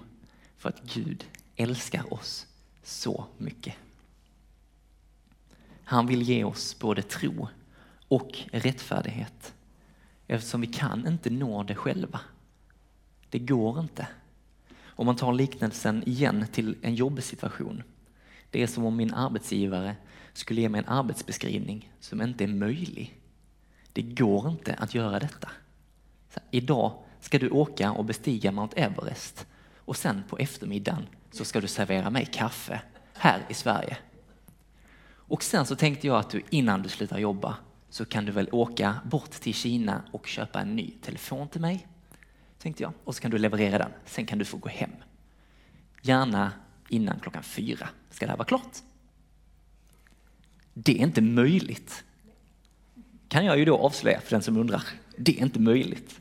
för 0.57 0.69
att 0.69 0.83
Gud 0.83 1.25
älskar 1.57 2.15
oss 2.15 2.47
så 2.83 3.25
mycket. 3.39 3.75
Han 5.85 6.07
vill 6.07 6.23
ge 6.23 6.45
oss 6.45 6.79
både 6.79 7.03
tro 7.03 7.49
och 8.09 8.39
rättfärdighet 8.53 9.55
eftersom 10.27 10.61
vi 10.61 10.67
kan 10.67 11.07
inte 11.07 11.31
nå 11.31 11.63
det 11.63 11.75
själva. 11.75 12.21
Det 13.31 13.39
går 13.39 13.81
inte. 13.81 14.09
Om 14.81 15.07
man 15.07 15.17
tar 15.17 15.33
liknelsen 15.33 16.09
igen 16.09 16.47
till 16.53 16.77
en 16.83 16.95
jobbsituation. 16.95 17.83
Det 18.51 18.63
är 18.63 18.67
som 18.67 18.85
om 18.85 18.97
min 18.97 19.15
arbetsgivare 19.15 19.97
skulle 20.33 20.61
ge 20.61 20.69
mig 20.69 20.79
en 20.79 20.89
arbetsbeskrivning 20.89 21.93
som 22.01 22.23
inte 22.23 22.45
är 22.45 22.49
möjlig. 22.49 23.21
Det 23.93 24.03
går 24.03 24.51
inte 24.51 24.75
att 24.75 24.95
göra 24.95 25.19
detta. 25.19 25.51
Så 26.35 26.41
idag 26.51 26.93
ska 27.21 27.39
du 27.39 27.51
åka 27.51 27.93
och 27.93 28.05
bestiga 28.05 28.53
Mount 28.53 28.81
Everest 28.81 29.47
och 29.77 29.97
sen 29.97 30.23
på 30.29 30.39
eftermiddagen 30.39 31.07
så 31.31 31.45
ska 31.45 31.61
du 31.61 31.69
servera 31.69 32.11
mig 32.11 32.27
kaffe 32.27 32.83
här 33.15 33.47
i 33.49 33.55
Sverige. 33.55 33.97
Och 35.31 35.43
sen 35.43 35.67
så 35.67 35.77
tänkte 35.77 36.07
jag 36.07 36.17
att 36.17 36.31
du 36.31 36.43
innan 36.51 36.83
du 36.83 36.89
slutar 36.89 37.19
jobba 37.19 37.57
så 37.91 38.05
kan 38.05 38.25
du 38.25 38.33
väl 38.33 38.49
åka 38.53 39.01
bort 39.05 39.31
till 39.31 39.55
Kina 39.55 40.03
och 40.13 40.27
köpa 40.27 40.61
en 40.61 40.77
ny 40.77 40.91
telefon 40.91 41.49
till 41.49 41.61
mig. 41.61 41.87
Tänkte 42.59 42.83
jag. 42.83 42.93
Och 43.05 43.15
så 43.15 43.23
kan 43.23 43.31
du 43.31 43.39
leverera 43.39 43.79
den. 43.79 43.91
Sen 44.05 44.27
kan 44.27 44.39
du 44.39 44.45
få 44.45 44.57
gå 44.57 44.69
hem. 44.69 44.91
Gärna 46.03 46.53
innan 46.89 47.21
klockan 47.21 47.43
fyra 47.43 47.89
ska 48.11 48.27
det 48.27 48.31
här 48.31 48.37
vara 48.37 48.49
klart. 48.49 48.77
Det 50.75 50.93
är 50.93 51.07
inte 51.07 51.21
möjligt. 51.21 52.05
Kan 53.29 53.45
jag 53.45 53.59
ju 53.59 53.65
då 53.65 53.79
avslöja 53.79 54.21
för 54.21 54.31
den 54.31 54.43
som 54.43 54.57
undrar. 54.57 54.83
Det 55.23 55.39
är 55.39 55.43
inte 55.43 55.61
möjligt. 55.61 56.21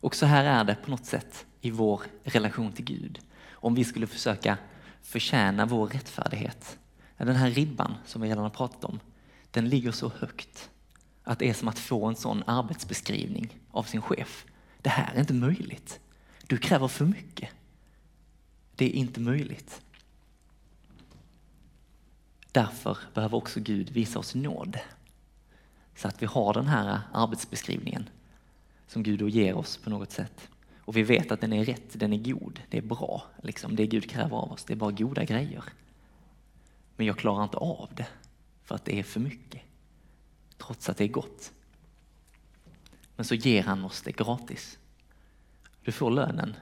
Och 0.00 0.14
så 0.14 0.26
här 0.26 0.44
är 0.44 0.64
det 0.64 0.74
på 0.74 0.90
något 0.90 1.06
sätt 1.06 1.46
i 1.60 1.70
vår 1.70 2.02
relation 2.24 2.72
till 2.72 2.84
Gud. 2.84 3.18
Om 3.50 3.74
vi 3.74 3.84
skulle 3.84 4.06
försöka 4.06 4.58
förtjäna 5.02 5.66
vår 5.66 5.86
rättfärdighet. 5.86 6.78
Den 7.16 7.36
här 7.36 7.50
ribban 7.50 7.94
som 8.06 8.22
vi 8.22 8.28
redan 8.28 8.42
har 8.42 8.50
pratat 8.50 8.84
om, 8.84 9.00
den 9.50 9.68
ligger 9.68 9.92
så 9.92 10.12
högt 10.18 10.70
att 11.24 11.38
det 11.38 11.48
är 11.48 11.54
som 11.54 11.68
att 11.68 11.78
få 11.78 12.06
en 12.06 12.16
sån 12.16 12.42
arbetsbeskrivning 12.46 13.58
av 13.70 13.82
sin 13.82 14.02
chef. 14.02 14.46
Det 14.78 14.90
här 14.90 15.14
är 15.14 15.20
inte 15.20 15.34
möjligt. 15.34 16.00
Du 16.46 16.56
kräver 16.56 16.88
för 16.88 17.04
mycket. 17.04 17.50
Det 18.76 18.84
är 18.84 18.92
inte 18.92 19.20
möjligt. 19.20 19.82
Därför 22.52 22.98
behöver 23.14 23.36
också 23.36 23.60
Gud 23.60 23.90
visa 23.90 24.18
oss 24.18 24.34
nåd. 24.34 24.78
Så 26.00 26.08
att 26.08 26.22
vi 26.22 26.26
har 26.26 26.54
den 26.54 26.66
här 26.66 27.00
arbetsbeskrivningen 27.12 28.08
som 28.86 29.02
Gud 29.02 29.18
då 29.18 29.28
ger 29.28 29.56
oss 29.56 29.76
på 29.76 29.90
något 29.90 30.12
sätt. 30.12 30.48
Och 30.78 30.96
vi 30.96 31.02
vet 31.02 31.32
att 31.32 31.40
den 31.40 31.52
är 31.52 31.64
rätt, 31.64 32.00
den 32.00 32.12
är 32.12 32.18
god, 32.18 32.60
det 32.68 32.78
är 32.78 32.82
bra. 32.82 33.22
Liksom. 33.42 33.76
Det 33.76 33.86
Gud 33.86 34.10
kräver 34.10 34.36
av 34.36 34.52
oss, 34.52 34.64
det 34.64 34.72
är 34.72 34.76
bara 34.76 34.90
goda 34.90 35.24
grejer. 35.24 35.64
Men 36.96 37.06
jag 37.06 37.18
klarar 37.18 37.44
inte 37.44 37.56
av 37.56 37.88
det 37.96 38.06
för 38.62 38.74
att 38.74 38.84
det 38.84 38.98
är 38.98 39.02
för 39.02 39.20
mycket. 39.20 39.60
Trots 40.58 40.88
att 40.88 40.96
det 40.96 41.04
är 41.04 41.08
gott. 41.08 41.52
Men 43.16 43.24
så 43.24 43.34
ger 43.34 43.62
han 43.62 43.84
oss 43.84 44.02
det 44.02 44.12
gratis. 44.12 44.78
Du 45.82 45.92
får 45.92 46.10
lönen 46.10 46.56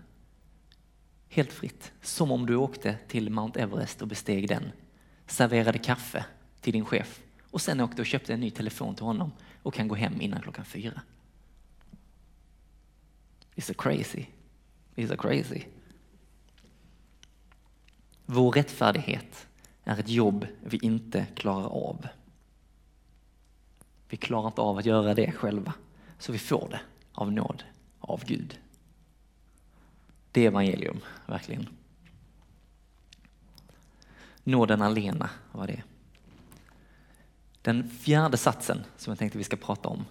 helt 1.28 1.52
fritt. 1.52 1.92
Som 2.02 2.30
om 2.30 2.46
du 2.46 2.56
åkte 2.56 2.96
till 3.08 3.30
Mount 3.30 3.60
Everest 3.60 4.02
och 4.02 4.08
besteg 4.08 4.48
den. 4.48 4.72
Serverade 5.26 5.78
kaffe 5.78 6.24
till 6.60 6.72
din 6.72 6.84
chef 6.84 7.20
och 7.50 7.60
sen 7.60 7.80
åkte 7.80 8.02
och 8.02 8.06
köpte 8.06 8.34
en 8.34 8.40
ny 8.40 8.50
telefon 8.50 8.94
till 8.94 9.04
honom 9.04 9.32
och 9.62 9.74
kan 9.74 9.88
gå 9.88 9.94
hem 9.94 10.20
innan 10.20 10.42
klockan 10.42 10.64
fyra. 10.64 11.02
It's 13.54 13.70
a 13.70 13.74
crazy. 13.78 14.26
It's 14.94 15.12
a 15.12 15.16
crazy. 15.18 15.62
Vår 18.26 18.52
rättfärdighet 18.52 19.46
är 19.84 19.98
ett 20.00 20.08
jobb 20.08 20.46
vi 20.60 20.78
inte 20.82 21.26
klarar 21.34 21.68
av. 21.68 22.06
Vi 24.08 24.16
klarar 24.16 24.46
inte 24.46 24.60
av 24.60 24.78
att 24.78 24.86
göra 24.86 25.14
det 25.14 25.32
själva, 25.32 25.74
så 26.18 26.32
vi 26.32 26.38
får 26.38 26.68
det 26.70 26.80
av 27.12 27.32
nåd, 27.32 27.64
av 28.00 28.24
Gud. 28.24 28.58
Det 30.32 30.40
är 30.40 30.46
evangelium, 30.46 31.00
verkligen. 31.26 31.68
Nåden 34.44 34.82
alena 34.82 35.30
var 35.52 35.66
det. 35.66 35.82
Den 37.68 37.88
fjärde 37.88 38.36
satsen 38.36 38.84
som 38.96 39.10
jag 39.10 39.18
tänkte 39.18 39.38
vi 39.38 39.44
ska 39.44 39.56
prata 39.56 39.88
om 39.88 40.04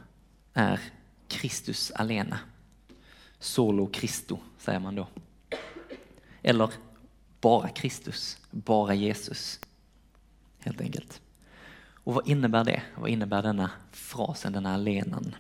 är 0.54 0.80
Kristus 1.28 1.92
alena. 1.92 2.40
Solo 3.40 3.90
Christo 3.94 4.40
säger 4.58 4.80
man 4.80 4.96
då. 4.96 5.08
Eller 6.42 6.72
bara 7.42 7.70
Kristus, 7.70 8.38
bara 8.52 8.94
Jesus. 8.94 9.60
Helt 10.60 10.82
enkelt. 10.82 11.22
Och 12.04 12.14
vad 12.14 12.28
innebär 12.28 12.64
det? 12.64 12.82
Vad 12.96 13.10
innebär 13.10 13.44
denna 13.44 13.72
frasen, 13.92 14.54
denna 14.54 14.74
alenan? 14.74 15.36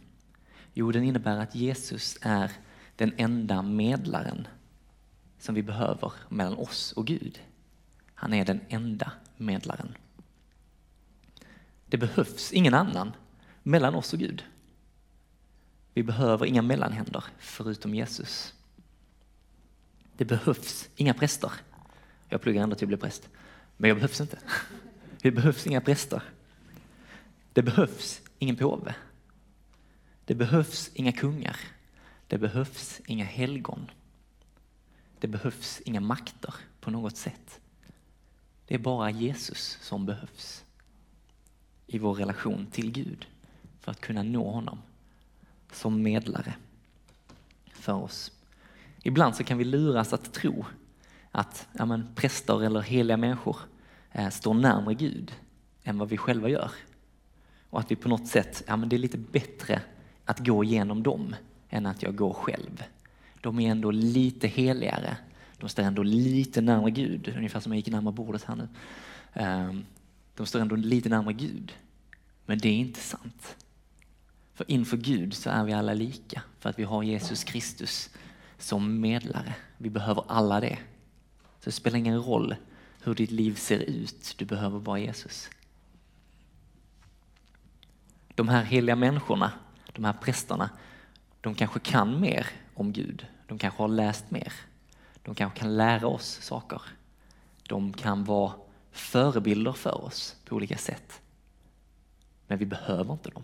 Jo, 0.73 0.91
den 0.91 1.03
innebär 1.03 1.37
att 1.37 1.55
Jesus 1.55 2.17
är 2.21 2.51
den 2.95 3.13
enda 3.17 3.61
medlaren 3.61 4.47
som 5.39 5.55
vi 5.55 5.63
behöver 5.63 6.11
mellan 6.29 6.57
oss 6.57 6.91
och 6.91 7.05
Gud. 7.05 7.39
Han 8.13 8.33
är 8.33 8.45
den 8.45 8.59
enda 8.69 9.11
medlaren. 9.35 9.95
Det 11.89 11.97
behövs 11.97 12.53
ingen 12.53 12.73
annan 12.73 13.11
mellan 13.63 13.95
oss 13.95 14.13
och 14.13 14.19
Gud. 14.19 14.43
Vi 15.93 16.03
behöver 16.03 16.45
inga 16.45 16.61
mellanhänder 16.61 17.23
förutom 17.37 17.95
Jesus. 17.95 18.53
Det 20.17 20.25
behövs 20.25 20.89
inga 20.95 21.13
präster. 21.13 21.51
Jag 22.29 22.41
pluggar 22.41 22.63
ändå 22.63 22.75
till 22.75 22.85
att 22.85 22.87
bli 22.87 22.97
präst, 22.97 23.29
men 23.77 23.87
jag 23.87 23.97
behövs 23.97 24.21
inte. 24.21 24.39
Det 25.21 25.31
behövs 25.31 25.67
inga 25.67 25.81
präster. 25.81 26.21
Det 27.53 27.61
behövs 27.61 28.21
ingen 28.39 28.55
påve. 28.55 28.95
Det 30.25 30.35
behövs 30.35 30.91
inga 30.93 31.11
kungar. 31.11 31.57
Det 32.27 32.37
behövs 32.37 33.01
inga 33.05 33.25
helgon. 33.25 33.91
Det 35.19 35.27
behövs 35.27 35.81
inga 35.85 35.99
makter 35.99 36.55
på 36.79 36.91
något 36.91 37.17
sätt. 37.17 37.59
Det 38.67 38.75
är 38.75 38.79
bara 38.79 39.11
Jesus 39.11 39.77
som 39.81 40.05
behövs 40.05 40.63
i 41.87 41.97
vår 41.99 42.13
relation 42.13 42.67
till 42.71 42.91
Gud 42.91 43.27
för 43.79 43.91
att 43.91 44.01
kunna 44.01 44.23
nå 44.23 44.51
honom 44.51 44.79
som 45.71 46.03
medlare 46.03 46.53
för 47.73 47.93
oss. 47.93 48.31
Ibland 49.03 49.35
så 49.35 49.43
kan 49.43 49.57
vi 49.57 49.63
luras 49.63 50.13
att 50.13 50.33
tro 50.33 50.65
att 51.31 51.67
ja, 51.73 51.85
men, 51.85 52.07
präster 52.15 52.63
eller 52.63 52.81
heliga 52.81 53.17
människor 53.17 53.57
eh, 54.11 54.29
står 54.29 54.53
närmare 54.53 54.95
Gud 54.95 55.33
än 55.83 55.97
vad 55.97 56.09
vi 56.09 56.17
själva 56.17 56.49
gör. 56.49 56.71
Och 57.69 57.79
att 57.79 57.91
vi 57.91 57.95
på 57.95 58.09
något 58.09 58.27
sätt, 58.27 58.63
ja 58.67 58.75
men 58.75 58.89
det 58.89 58.95
är 58.95 58.97
lite 58.97 59.17
bättre 59.17 59.81
att 60.25 60.39
gå 60.39 60.63
igenom 60.63 61.03
dem 61.03 61.35
än 61.69 61.85
att 61.85 62.03
jag 62.03 62.15
går 62.15 62.33
själv. 62.33 62.83
De 63.41 63.59
är 63.59 63.71
ändå 63.71 63.91
lite 63.91 64.47
heligare. 64.47 65.17
De 65.57 65.69
står 65.69 65.83
ändå 65.83 66.03
lite 66.03 66.61
närmare 66.61 66.91
Gud, 66.91 67.33
ungefär 67.37 67.59
som 67.59 67.71
jag 67.71 67.77
gick 67.77 67.89
närmare 67.89 68.13
bordet 68.13 68.43
här 68.43 68.55
nu. 68.55 68.67
Ehm, 69.33 69.85
de 70.37 70.45
står 70.45 70.59
ändå 70.59 70.75
lite 70.75 71.09
närmare 71.09 71.33
Gud. 71.33 71.73
Men 72.45 72.57
det 72.57 72.69
är 72.69 72.73
inte 72.73 72.99
sant. 72.99 73.55
För 74.53 74.71
inför 74.71 74.97
Gud 74.97 75.33
så 75.33 75.49
är 75.49 75.63
vi 75.63 75.73
alla 75.73 75.93
lika, 75.93 76.41
för 76.59 76.69
att 76.69 76.79
vi 76.79 76.83
har 76.83 77.03
Jesus 77.03 77.43
Kristus 77.43 78.09
som 78.57 79.01
medlare. 79.01 79.55
Vi 79.77 79.89
behöver 79.89 80.23
alla 80.27 80.59
det. 80.59 80.77
Så 81.59 81.65
det 81.65 81.71
spelar 81.71 81.97
ingen 81.97 82.23
roll 82.23 82.55
hur 83.03 83.15
ditt 83.15 83.31
liv 83.31 83.55
ser 83.55 83.79
ut, 83.79 84.35
du 84.37 84.45
behöver 84.45 84.79
bara 84.79 84.99
Jesus. 84.99 85.49
De 88.35 88.49
här 88.49 88.63
heliga 88.63 88.95
människorna, 88.95 89.51
de 89.93 90.05
här 90.05 90.13
prästerna, 90.13 90.69
de 91.41 91.55
kanske 91.55 91.79
kan 91.79 92.19
mer 92.19 92.47
om 92.73 92.93
Gud. 92.93 93.27
De 93.47 93.57
kanske 93.57 93.83
har 93.83 93.87
läst 93.87 94.31
mer. 94.31 94.53
De 95.23 95.35
kanske 95.35 95.59
kan 95.59 95.77
lära 95.77 96.07
oss 96.07 96.39
saker. 96.41 96.81
De 97.67 97.93
kan 97.93 98.23
vara 98.23 98.53
förebilder 98.97 99.73
för 99.73 100.05
oss 100.05 100.35
på 100.45 100.55
olika 100.55 100.77
sätt. 100.77 101.21
Men 102.47 102.57
vi 102.57 102.65
behöver 102.65 103.13
inte 103.13 103.29
dem. 103.29 103.43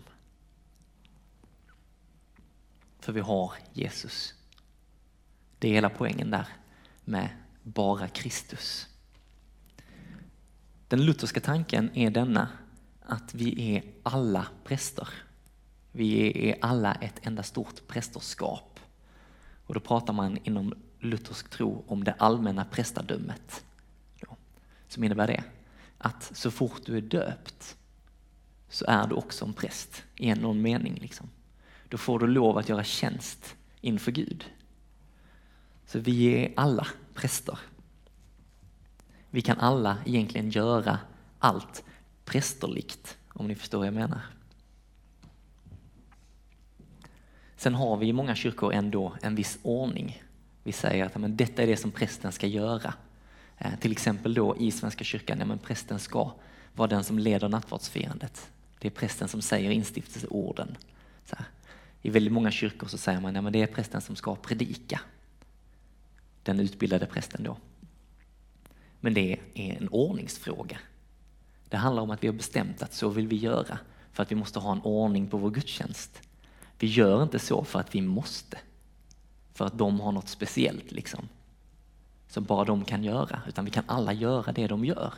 För 3.00 3.12
vi 3.12 3.20
har 3.20 3.52
Jesus. 3.72 4.34
Det 5.58 5.68
är 5.68 5.72
hela 5.72 5.90
poängen 5.90 6.30
där 6.30 6.48
med 7.04 7.28
bara 7.62 8.08
Kristus. 8.08 8.88
Den 10.88 11.04
lutherska 11.04 11.40
tanken 11.40 11.90
är 11.94 12.10
denna 12.10 12.48
att 13.02 13.34
vi 13.34 13.76
är 13.76 13.82
alla 14.02 14.46
präster. 14.64 15.08
Vi 15.92 16.48
är 16.50 16.56
alla 16.60 16.94
ett 16.94 17.26
enda 17.26 17.42
stort 17.42 17.86
prästerskap. 17.88 18.80
Och 19.66 19.74
då 19.74 19.80
pratar 19.80 20.12
man 20.12 20.38
inom 20.44 20.74
luthersk 20.98 21.50
tro 21.50 21.84
om 21.86 22.04
det 22.04 22.12
allmänna 22.18 22.64
prästadömet. 22.64 23.64
Som 24.94 25.04
innebär 25.04 25.26
det 25.26 25.44
att 25.98 26.30
så 26.34 26.50
fort 26.50 26.80
du 26.84 26.96
är 26.96 27.00
döpt 27.00 27.76
så 28.68 28.84
är 28.88 29.06
du 29.06 29.14
också 29.14 29.44
en 29.44 29.52
präst 29.52 30.04
i 30.16 30.34
någon 30.34 30.62
mening. 30.62 30.94
Liksom. 30.94 31.30
Då 31.88 31.98
får 31.98 32.18
du 32.18 32.26
lov 32.26 32.58
att 32.58 32.68
göra 32.68 32.84
tjänst 32.84 33.56
inför 33.80 34.12
Gud. 34.12 34.44
Så 35.86 35.98
vi 35.98 36.26
är 36.26 36.52
alla 36.56 36.86
präster. 37.14 37.58
Vi 39.30 39.42
kan 39.42 39.58
alla 39.58 39.98
egentligen 40.06 40.50
göra 40.50 40.98
allt 41.38 41.84
prästerligt, 42.24 43.18
om 43.28 43.48
ni 43.48 43.54
förstår 43.54 43.78
vad 43.78 43.86
jag 43.86 43.94
menar. 43.94 44.20
Sen 47.56 47.74
har 47.74 47.96
vi 47.96 48.06
i 48.06 48.12
många 48.12 48.34
kyrkor 48.34 48.72
ändå 48.72 49.16
en 49.22 49.34
viss 49.34 49.58
ordning. 49.62 50.22
Vi 50.62 50.72
säger 50.72 51.04
att 51.04 51.16
men, 51.16 51.36
detta 51.36 51.62
är 51.62 51.66
det 51.66 51.76
som 51.76 51.90
prästen 51.90 52.32
ska 52.32 52.46
göra. 52.46 52.94
Eh, 53.58 53.78
till 53.78 53.92
exempel 53.92 54.34
då 54.34 54.56
i 54.56 54.70
Svenska 54.70 55.04
kyrkan, 55.04 55.38
ja, 55.38 55.44
men 55.44 55.58
prästen 55.58 55.98
ska 55.98 56.32
vara 56.74 56.88
den 56.88 57.04
som 57.04 57.18
leder 57.18 57.48
nattvardsfirandet. 57.48 58.50
Det 58.78 58.88
är 58.88 58.90
prästen 58.90 59.28
som 59.28 59.42
säger 59.42 59.70
instiftelseorden. 59.70 60.76
Så 61.24 61.36
här. 61.36 61.46
I 62.02 62.10
väldigt 62.10 62.32
många 62.32 62.50
kyrkor 62.50 62.88
så 62.88 62.98
säger 62.98 63.20
man 63.20 63.36
att 63.36 63.44
ja, 63.44 63.50
det 63.50 63.62
är 63.62 63.66
prästen 63.66 64.00
som 64.00 64.16
ska 64.16 64.34
predika. 64.34 65.00
Den 66.42 66.60
utbildade 66.60 67.06
prästen 67.06 67.42
då. 67.42 67.56
Men 69.00 69.14
det 69.14 69.32
är 69.32 69.38
en 69.54 69.88
ordningsfråga. 69.88 70.78
Det 71.68 71.76
handlar 71.76 72.02
om 72.02 72.10
att 72.10 72.22
vi 72.22 72.28
har 72.28 72.34
bestämt 72.34 72.82
att 72.82 72.94
så 72.94 73.08
vill 73.08 73.28
vi 73.28 73.36
göra 73.36 73.78
för 74.12 74.22
att 74.22 74.30
vi 74.30 74.36
måste 74.36 74.58
ha 74.58 74.72
en 74.72 74.80
ordning 74.80 75.28
på 75.28 75.36
vår 75.36 75.50
gudstjänst. 75.50 76.22
Vi 76.78 76.86
gör 76.86 77.22
inte 77.22 77.38
så 77.38 77.64
för 77.64 77.80
att 77.80 77.94
vi 77.94 78.00
måste. 78.00 78.58
För 79.52 79.66
att 79.66 79.78
de 79.78 80.00
har 80.00 80.12
något 80.12 80.28
speciellt 80.28 80.92
liksom. 80.92 81.28
Som 82.34 82.44
bara 82.44 82.64
de 82.64 82.84
kan 82.84 83.04
göra. 83.04 83.42
Utan 83.48 83.64
vi 83.64 83.70
kan 83.70 83.84
alla 83.86 84.12
göra 84.12 84.52
det 84.52 84.66
de 84.66 84.84
gör. 84.84 85.14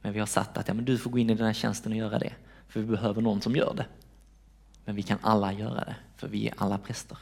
Men 0.00 0.12
vi 0.12 0.18
har 0.18 0.26
satt 0.26 0.58
att 0.58 0.68
ja, 0.68 0.74
men 0.74 0.84
du 0.84 0.98
får 0.98 1.10
gå 1.10 1.18
in 1.18 1.30
i 1.30 1.34
den 1.34 1.46
här 1.46 1.52
tjänsten 1.52 1.92
och 1.92 1.98
göra 1.98 2.18
det. 2.18 2.32
För 2.68 2.80
vi 2.80 2.86
behöver 2.86 3.22
någon 3.22 3.40
som 3.40 3.56
gör 3.56 3.74
det. 3.74 3.86
Men 4.84 4.96
vi 4.96 5.02
kan 5.02 5.18
alla 5.22 5.52
göra 5.52 5.84
det, 5.84 5.96
för 6.16 6.28
vi 6.28 6.48
är 6.48 6.54
alla 6.56 6.78
präster. 6.78 7.18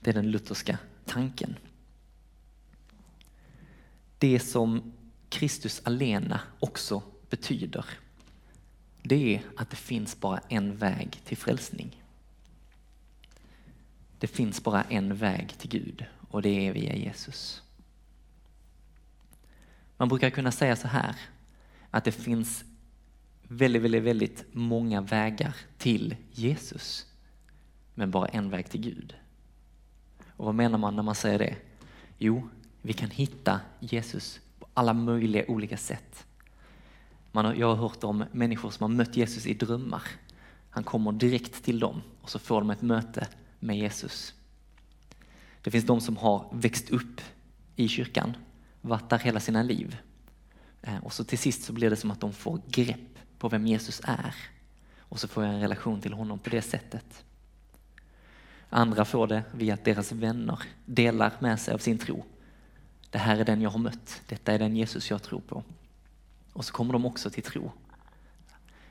Det 0.00 0.10
är 0.10 0.14
den 0.14 0.30
lutherska 0.30 0.78
tanken. 1.04 1.56
Det 4.18 4.40
som 4.40 4.92
Kristus 5.28 5.80
alena 5.84 6.40
också 6.60 7.02
betyder, 7.30 7.84
det 9.02 9.34
är 9.34 9.42
att 9.56 9.70
det 9.70 9.76
finns 9.76 10.20
bara 10.20 10.40
en 10.48 10.76
väg 10.76 11.20
till 11.24 11.36
frälsning. 11.36 12.02
Det 14.18 14.26
finns 14.26 14.62
bara 14.64 14.82
en 14.82 15.16
väg 15.16 15.58
till 15.58 15.70
Gud 15.70 16.04
och 16.28 16.42
det 16.42 16.68
är 16.68 16.72
via 16.72 16.96
Jesus. 16.96 17.62
Man 20.00 20.08
brukar 20.08 20.30
kunna 20.30 20.52
säga 20.52 20.76
så 20.76 20.88
här, 20.88 21.16
att 21.90 22.04
det 22.04 22.12
finns 22.12 22.64
väldigt, 23.42 23.82
väldigt, 23.82 24.02
väldigt 24.02 24.44
många 24.52 25.00
vägar 25.00 25.56
till 25.78 26.16
Jesus. 26.30 27.06
Men 27.94 28.10
bara 28.10 28.26
en 28.26 28.50
väg 28.50 28.70
till 28.70 28.80
Gud. 28.80 29.14
Och 30.36 30.44
vad 30.44 30.54
menar 30.54 30.78
man 30.78 30.96
när 30.96 31.02
man 31.02 31.14
säger 31.14 31.38
det? 31.38 31.56
Jo, 32.18 32.48
vi 32.82 32.92
kan 32.92 33.10
hitta 33.10 33.60
Jesus 33.80 34.40
på 34.58 34.66
alla 34.74 34.92
möjliga 34.92 35.44
olika 35.48 35.76
sätt. 35.76 36.26
Man 37.32 37.44
har, 37.44 37.54
jag 37.54 37.66
har 37.66 37.88
hört 37.88 38.04
om 38.04 38.24
människor 38.32 38.70
som 38.70 38.84
har 38.84 38.96
mött 38.96 39.16
Jesus 39.16 39.46
i 39.46 39.54
drömmar. 39.54 40.02
Han 40.70 40.84
kommer 40.84 41.12
direkt 41.12 41.64
till 41.64 41.80
dem 41.80 42.02
och 42.20 42.30
så 42.30 42.38
får 42.38 42.60
de 42.60 42.70
ett 42.70 42.82
möte 42.82 43.28
med 43.58 43.78
Jesus. 43.78 44.34
Det 45.62 45.70
finns 45.70 45.86
de 45.86 46.00
som 46.00 46.16
har 46.16 46.48
växt 46.52 46.90
upp 46.90 47.20
i 47.76 47.88
kyrkan, 47.88 48.36
vattar 48.80 49.18
där 49.18 49.24
hela 49.24 49.40
sina 49.40 49.62
liv. 49.62 49.96
Eh, 50.82 50.98
och 50.98 51.12
så 51.12 51.24
till 51.24 51.38
sist 51.38 51.62
så 51.62 51.72
blir 51.72 51.90
det 51.90 51.96
som 51.96 52.10
att 52.10 52.20
de 52.20 52.32
får 52.32 52.60
grepp 52.68 53.18
på 53.38 53.48
vem 53.48 53.66
Jesus 53.66 54.00
är. 54.04 54.34
Och 54.98 55.20
så 55.20 55.28
får 55.28 55.44
jag 55.44 55.54
en 55.54 55.60
relation 55.60 56.00
till 56.00 56.12
honom 56.12 56.38
på 56.38 56.50
det 56.50 56.62
sättet. 56.62 57.24
Andra 58.68 59.04
får 59.04 59.26
det 59.26 59.42
via 59.52 59.74
att 59.74 59.84
deras 59.84 60.12
vänner 60.12 60.58
delar 60.86 61.32
med 61.38 61.60
sig 61.60 61.74
av 61.74 61.78
sin 61.78 61.98
tro. 61.98 62.24
Det 63.10 63.18
här 63.18 63.38
är 63.38 63.44
den 63.44 63.62
jag 63.62 63.70
har 63.70 63.78
mött, 63.78 64.22
detta 64.28 64.52
är 64.52 64.58
den 64.58 64.76
Jesus 64.76 65.10
jag 65.10 65.22
tror 65.22 65.40
på. 65.40 65.64
Och 66.52 66.64
så 66.64 66.72
kommer 66.72 66.92
de 66.92 67.06
också 67.06 67.30
till 67.30 67.42
tro. 67.42 67.72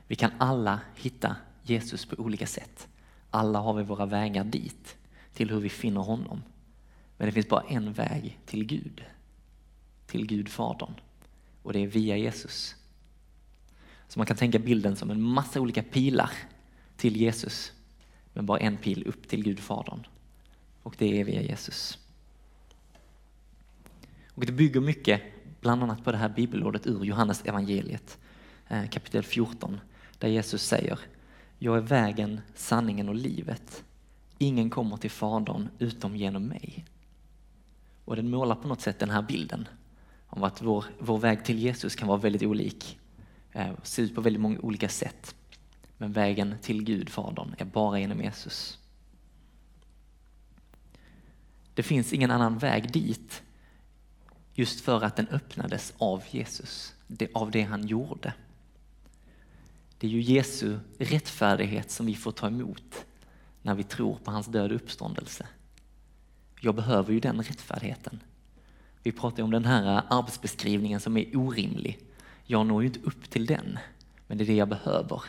Vi 0.06 0.16
kan 0.16 0.30
alla 0.38 0.80
hitta 0.94 1.36
Jesus 1.62 2.06
på 2.06 2.16
olika 2.16 2.46
sätt. 2.46 2.88
Alla 3.30 3.58
har 3.58 3.74
vi 3.74 3.82
våra 3.82 4.06
vägar 4.06 4.44
dit, 4.44 4.96
till 5.34 5.50
hur 5.50 5.60
vi 5.60 5.68
finner 5.68 6.00
honom. 6.00 6.42
Men 7.16 7.26
det 7.26 7.32
finns 7.32 7.48
bara 7.48 7.62
en 7.62 7.92
väg 7.92 8.38
till 8.46 8.66
Gud, 8.66 9.04
till 10.10 10.26
Gud 10.26 10.48
Fadern. 10.48 10.94
Och 11.62 11.72
det 11.72 11.78
är 11.78 11.86
via 11.86 12.16
Jesus. 12.16 12.76
Så 14.08 14.18
man 14.18 14.26
kan 14.26 14.36
tänka 14.36 14.58
bilden 14.58 14.96
som 14.96 15.10
en 15.10 15.22
massa 15.22 15.60
olika 15.60 15.82
pilar 15.82 16.30
till 16.96 17.16
Jesus. 17.16 17.72
Men 18.32 18.46
bara 18.46 18.58
en 18.58 18.76
pil 18.76 19.06
upp 19.06 19.28
till 19.28 19.44
Gud 19.44 19.60
Fadern. 19.60 20.06
Och 20.82 20.94
det 20.98 21.20
är 21.20 21.24
via 21.24 21.42
Jesus. 21.42 21.98
Och 24.34 24.46
det 24.46 24.52
bygger 24.52 24.80
mycket, 24.80 25.22
bland 25.60 25.82
annat 25.82 26.04
på 26.04 26.12
det 26.12 26.18
här 26.18 26.28
bibelordet 26.28 26.86
ur 26.86 27.04
Johannes 27.04 27.44
evangeliet 27.44 28.18
eh, 28.68 28.88
kapitel 28.88 29.22
14, 29.22 29.80
där 30.18 30.28
Jesus 30.28 30.62
säger 30.62 30.98
Jag 31.58 31.76
är 31.76 31.80
vägen, 31.80 32.40
sanningen 32.54 33.08
och 33.08 33.14
livet. 33.14 33.84
Ingen 34.38 34.70
kommer 34.70 34.96
till 34.96 35.10
Fadern 35.10 35.68
utom 35.78 36.16
genom 36.16 36.46
mig. 36.46 36.84
Och 38.04 38.16
den 38.16 38.30
målar 38.30 38.54
på 38.54 38.68
något 38.68 38.80
sätt 38.80 38.98
den 38.98 39.10
här 39.10 39.22
bilden 39.22 39.68
om 40.30 40.42
att 40.42 40.62
vår, 40.62 40.84
vår 40.98 41.18
väg 41.18 41.44
till 41.44 41.58
Jesus 41.58 41.96
kan 41.96 42.08
vara 42.08 42.18
väldigt 42.18 42.42
olik 42.42 42.98
eh, 43.52 43.72
se 43.82 44.02
ut 44.02 44.14
på 44.14 44.20
väldigt 44.20 44.42
många 44.42 44.58
olika 44.58 44.88
sätt. 44.88 45.34
Men 45.98 46.12
vägen 46.12 46.54
till 46.62 46.84
Gud, 46.84 47.08
Fadern, 47.08 47.54
är 47.58 47.64
bara 47.64 48.00
genom 48.00 48.20
Jesus. 48.20 48.78
Det 51.74 51.82
finns 51.82 52.12
ingen 52.12 52.30
annan 52.30 52.58
väg 52.58 52.92
dit 52.92 53.42
just 54.54 54.80
för 54.80 55.04
att 55.04 55.16
den 55.16 55.28
öppnades 55.28 55.94
av 55.98 56.22
Jesus, 56.30 56.94
av 57.34 57.50
det 57.50 57.62
han 57.62 57.86
gjorde. 57.86 58.32
Det 59.98 60.06
är 60.06 60.10
ju 60.10 60.20
Jesu 60.20 60.78
rättfärdighet 60.98 61.90
som 61.90 62.06
vi 62.06 62.14
får 62.14 62.32
ta 62.32 62.46
emot 62.46 63.04
när 63.62 63.74
vi 63.74 63.82
tror 63.82 64.18
på 64.24 64.30
hans 64.30 64.46
död 64.46 64.70
och 64.70 64.76
uppståndelse. 64.76 65.46
Jag 66.60 66.74
behöver 66.74 67.12
ju 67.12 67.20
den 67.20 67.42
rättfärdigheten. 67.42 68.20
Vi 69.02 69.12
pratar 69.12 69.42
om 69.42 69.50
den 69.50 69.64
här 69.64 69.96
eh, 69.96 70.02
arbetsbeskrivningen 70.08 71.00
som 71.00 71.16
är 71.16 71.36
orimlig 71.36 71.98
jag 72.50 72.66
når 72.66 72.82
ju 72.82 72.86
inte 72.86 73.00
upp 73.00 73.30
till 73.30 73.46
den, 73.46 73.78
men 74.26 74.38
det 74.38 74.44
är 74.44 74.46
det 74.46 74.54
jag 74.54 74.68
behöver. 74.68 75.22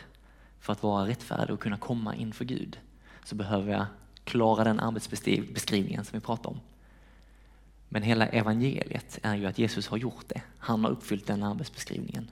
För 0.60 0.72
att 0.72 0.82
vara 0.82 1.06
rättfärdig 1.06 1.54
och 1.54 1.60
kunna 1.60 1.76
komma 1.76 2.14
inför 2.14 2.44
Gud 2.44 2.78
så 3.24 3.34
behöver 3.34 3.72
jag 3.72 3.86
klara 4.24 4.64
den 4.64 4.80
arbetsbeskrivningen 4.80 6.04
som 6.04 6.18
vi 6.18 6.24
pratar 6.24 6.50
om. 6.50 6.60
Men 7.88 8.02
hela 8.02 8.26
evangeliet 8.26 9.18
är 9.22 9.36
ju 9.36 9.46
att 9.46 9.58
Jesus 9.58 9.88
har 9.88 9.96
gjort 9.96 10.28
det. 10.28 10.42
Han 10.58 10.84
har 10.84 10.90
uppfyllt 10.90 11.26
den 11.26 11.42
arbetsbeskrivningen. 11.42 12.30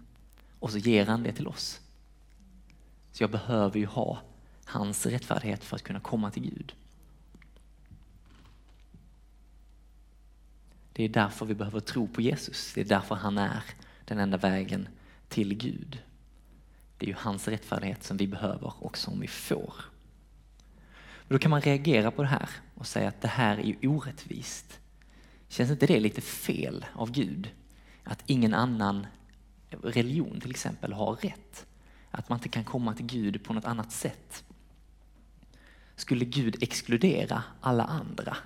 och 0.58 0.70
så 0.70 0.78
ger 0.78 1.06
han 1.06 1.22
det 1.22 1.32
till 1.32 1.48
oss. 1.48 1.80
Så 3.12 3.22
jag 3.22 3.30
behöver 3.30 3.78
ju 3.78 3.86
ha 3.86 4.18
hans 4.64 5.06
rättfärdighet 5.06 5.64
för 5.64 5.76
att 5.76 5.82
kunna 5.82 6.00
komma 6.00 6.30
till 6.30 6.42
Gud. 6.42 6.74
Det 11.00 11.04
är 11.04 11.08
därför 11.08 11.46
vi 11.46 11.54
behöver 11.54 11.80
tro 11.80 12.08
på 12.08 12.20
Jesus. 12.20 12.72
Det 12.74 12.80
är 12.80 12.84
därför 12.84 13.14
han 13.14 13.38
är 13.38 13.62
den 14.04 14.18
enda 14.18 14.36
vägen 14.36 14.88
till 15.28 15.54
Gud. 15.54 16.02
Det 16.98 17.06
är 17.06 17.08
ju 17.08 17.16
hans 17.18 17.48
rättfärdighet 17.48 18.04
som 18.04 18.16
vi 18.16 18.26
behöver 18.26 18.72
och 18.78 18.98
som 18.98 19.20
vi 19.20 19.26
får. 19.26 19.74
Men 21.28 21.34
då 21.34 21.38
kan 21.38 21.50
man 21.50 21.60
reagera 21.60 22.10
på 22.10 22.22
det 22.22 22.28
här 22.28 22.48
och 22.74 22.86
säga 22.86 23.08
att 23.08 23.20
det 23.20 23.28
här 23.28 23.58
är 23.58 23.64
ju 23.64 23.88
orättvist. 23.88 24.80
Känns 25.48 25.70
inte 25.70 25.86
det 25.86 26.00
lite 26.00 26.20
fel 26.20 26.86
av 26.94 27.10
Gud? 27.10 27.50
Att 28.04 28.22
ingen 28.26 28.54
annan 28.54 29.06
religion 29.82 30.40
till 30.40 30.50
exempel 30.50 30.92
har 30.92 31.14
rätt? 31.14 31.66
Att 32.10 32.28
man 32.28 32.38
inte 32.38 32.48
kan 32.48 32.64
komma 32.64 32.94
till 32.94 33.06
Gud 33.06 33.44
på 33.44 33.52
något 33.52 33.64
annat 33.64 33.92
sätt? 33.92 34.44
Skulle 35.96 36.24
Gud 36.24 36.62
exkludera 36.62 37.42
alla 37.60 37.84
andra? 37.84 38.36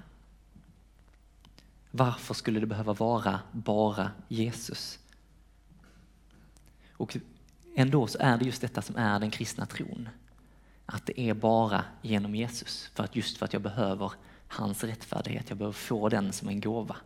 Varför 1.97 2.35
skulle 2.35 2.61
det 2.61 2.67
behöva 2.67 2.93
vara 2.93 3.41
bara 3.53 4.11
Jesus? 4.29 4.99
Och 6.93 7.17
ändå 7.75 8.07
så 8.07 8.19
är 8.21 8.39
det 8.39 8.45
just 8.45 8.61
detta 8.61 8.83
som 8.83 8.97
är 8.97 9.21
den 9.21 9.31
kristna 9.31 9.67
tron. 9.67 10.09
Att 10.87 11.07
det 11.07 11.21
är 11.21 11.35
bara 11.35 11.85
genom 12.03 12.35
Jesus. 12.35 12.91
För 12.95 13.05
att 13.05 13.17
just 13.17 13.37
för 13.37 13.45
att 13.45 13.53
jag 13.53 13.63
behöver 13.63 14.13
hans 14.49 14.85
rättfärdighet. 14.85 15.49
Jag 15.49 15.59
behöver 15.59 15.73
få 15.73 16.09
den 16.09 16.33
som 16.33 16.49
en 16.49 16.61
gåva 16.61 16.97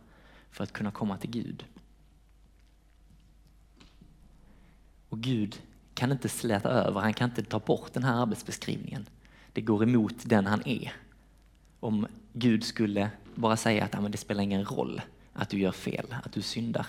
för 0.51 0.63
att 0.63 0.73
kunna 0.73 0.91
komma 0.91 1.17
till 1.17 1.31
Gud. 1.31 1.65
Och 5.09 5.19
Gud 5.19 5.61
kan 5.93 6.11
inte 6.11 6.29
släta 6.29 6.69
över, 6.69 7.01
han 7.01 7.13
kan 7.13 7.29
inte 7.29 7.43
ta 7.43 7.59
bort 7.59 7.93
den 7.93 8.03
här 8.03 8.21
arbetsbeskrivningen. 8.21 9.05
Det 9.53 9.61
går 9.61 9.83
emot 9.83 10.15
den 10.23 10.45
han 10.45 10.67
är. 10.67 10.93
Om 11.79 12.07
Gud 12.33 12.63
skulle 12.63 13.11
bara 13.35 13.57
säga 13.57 13.83
att 13.83 14.11
det 14.11 14.17
spelar 14.17 14.43
ingen 14.43 14.65
roll 14.65 15.01
att 15.33 15.49
du 15.49 15.59
gör 15.59 15.71
fel, 15.71 16.15
att 16.23 16.33
du 16.33 16.41
syndar. 16.41 16.87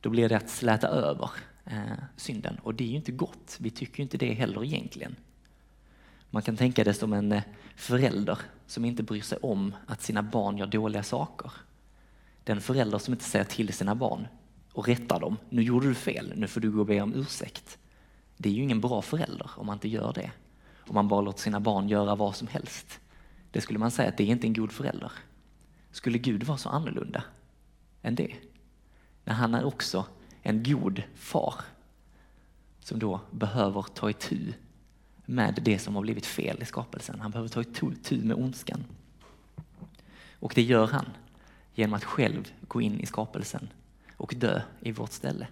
Då 0.00 0.10
blir 0.10 0.28
det 0.28 0.36
att 0.36 0.50
släta 0.50 0.88
över 0.88 1.30
eh, 1.64 1.98
synden 2.16 2.58
och 2.62 2.74
det 2.74 2.84
är 2.84 2.88
ju 2.88 2.96
inte 2.96 3.12
gott. 3.12 3.56
Vi 3.60 3.70
tycker 3.70 3.98
ju 3.98 4.02
inte 4.02 4.18
det 4.18 4.32
heller 4.32 4.64
egentligen. 4.64 5.16
Man 6.30 6.42
kan 6.42 6.56
tänka 6.56 6.84
det 6.84 6.94
som 6.94 7.12
en 7.12 7.32
eh, 7.32 7.42
förälder 7.76 8.38
som 8.66 8.84
inte 8.84 9.02
bryr 9.02 9.22
sig 9.22 9.38
om 9.42 9.74
att 9.86 10.02
sina 10.02 10.22
barn 10.22 10.58
gör 10.58 10.66
dåliga 10.66 11.02
saker. 11.02 11.52
Den 12.44 12.60
förälder 12.60 12.98
som 12.98 13.14
inte 13.14 13.24
säger 13.24 13.44
till 13.44 13.72
sina 13.72 13.94
barn 13.94 14.26
och 14.72 14.88
rättar 14.88 15.20
dem. 15.20 15.36
Nu 15.48 15.62
gjorde 15.62 15.88
du 15.88 15.94
fel, 15.94 16.32
nu 16.36 16.46
får 16.46 16.60
du 16.60 16.70
gå 16.70 16.80
och 16.80 16.86
be 16.86 17.00
om 17.00 17.14
ursäkt. 17.14 17.78
Det 18.36 18.48
är 18.48 18.52
ju 18.52 18.62
ingen 18.62 18.80
bra 18.80 19.02
förälder 19.02 19.50
om 19.56 19.66
man 19.66 19.76
inte 19.76 19.88
gör 19.88 20.12
det. 20.12 20.30
Om 20.76 20.94
man 20.94 21.08
bara 21.08 21.20
låter 21.20 21.40
sina 21.40 21.60
barn 21.60 21.88
göra 21.88 22.14
vad 22.14 22.36
som 22.36 22.48
helst. 22.48 23.00
Det 23.50 23.60
skulle 23.60 23.78
man 23.78 23.90
säga 23.90 24.08
att 24.08 24.16
det 24.16 24.24
är 24.24 24.28
inte 24.28 24.46
en 24.46 24.52
god 24.52 24.72
förälder. 24.72 25.12
Skulle 25.90 26.18
Gud 26.18 26.42
vara 26.42 26.58
så 26.58 26.68
annorlunda 26.68 27.24
än 28.02 28.14
det? 28.14 28.34
När 29.24 29.34
han 29.34 29.54
är 29.54 29.64
också 29.64 30.06
en 30.42 30.62
god 30.62 31.02
far 31.14 31.54
som 32.80 32.98
då 32.98 33.20
behöver 33.30 33.82
ta 33.82 34.10
itu 34.10 34.52
med 35.26 35.60
det 35.64 35.78
som 35.78 35.94
har 35.94 36.02
blivit 36.02 36.26
fel 36.26 36.62
i 36.62 36.64
skapelsen. 36.64 37.20
Han 37.20 37.30
behöver 37.30 37.48
ta 37.48 37.60
itu 37.60 38.24
med 38.24 38.36
ondskan. 38.36 38.84
Och 40.40 40.52
det 40.54 40.62
gör 40.62 40.86
han 40.86 41.06
genom 41.74 41.94
att 41.94 42.04
själv 42.04 42.52
gå 42.68 42.80
in 42.80 43.00
i 43.00 43.06
skapelsen 43.06 43.68
och 44.16 44.34
dö 44.36 44.62
i 44.80 44.92
vårt 44.92 45.12
ställe. 45.12 45.48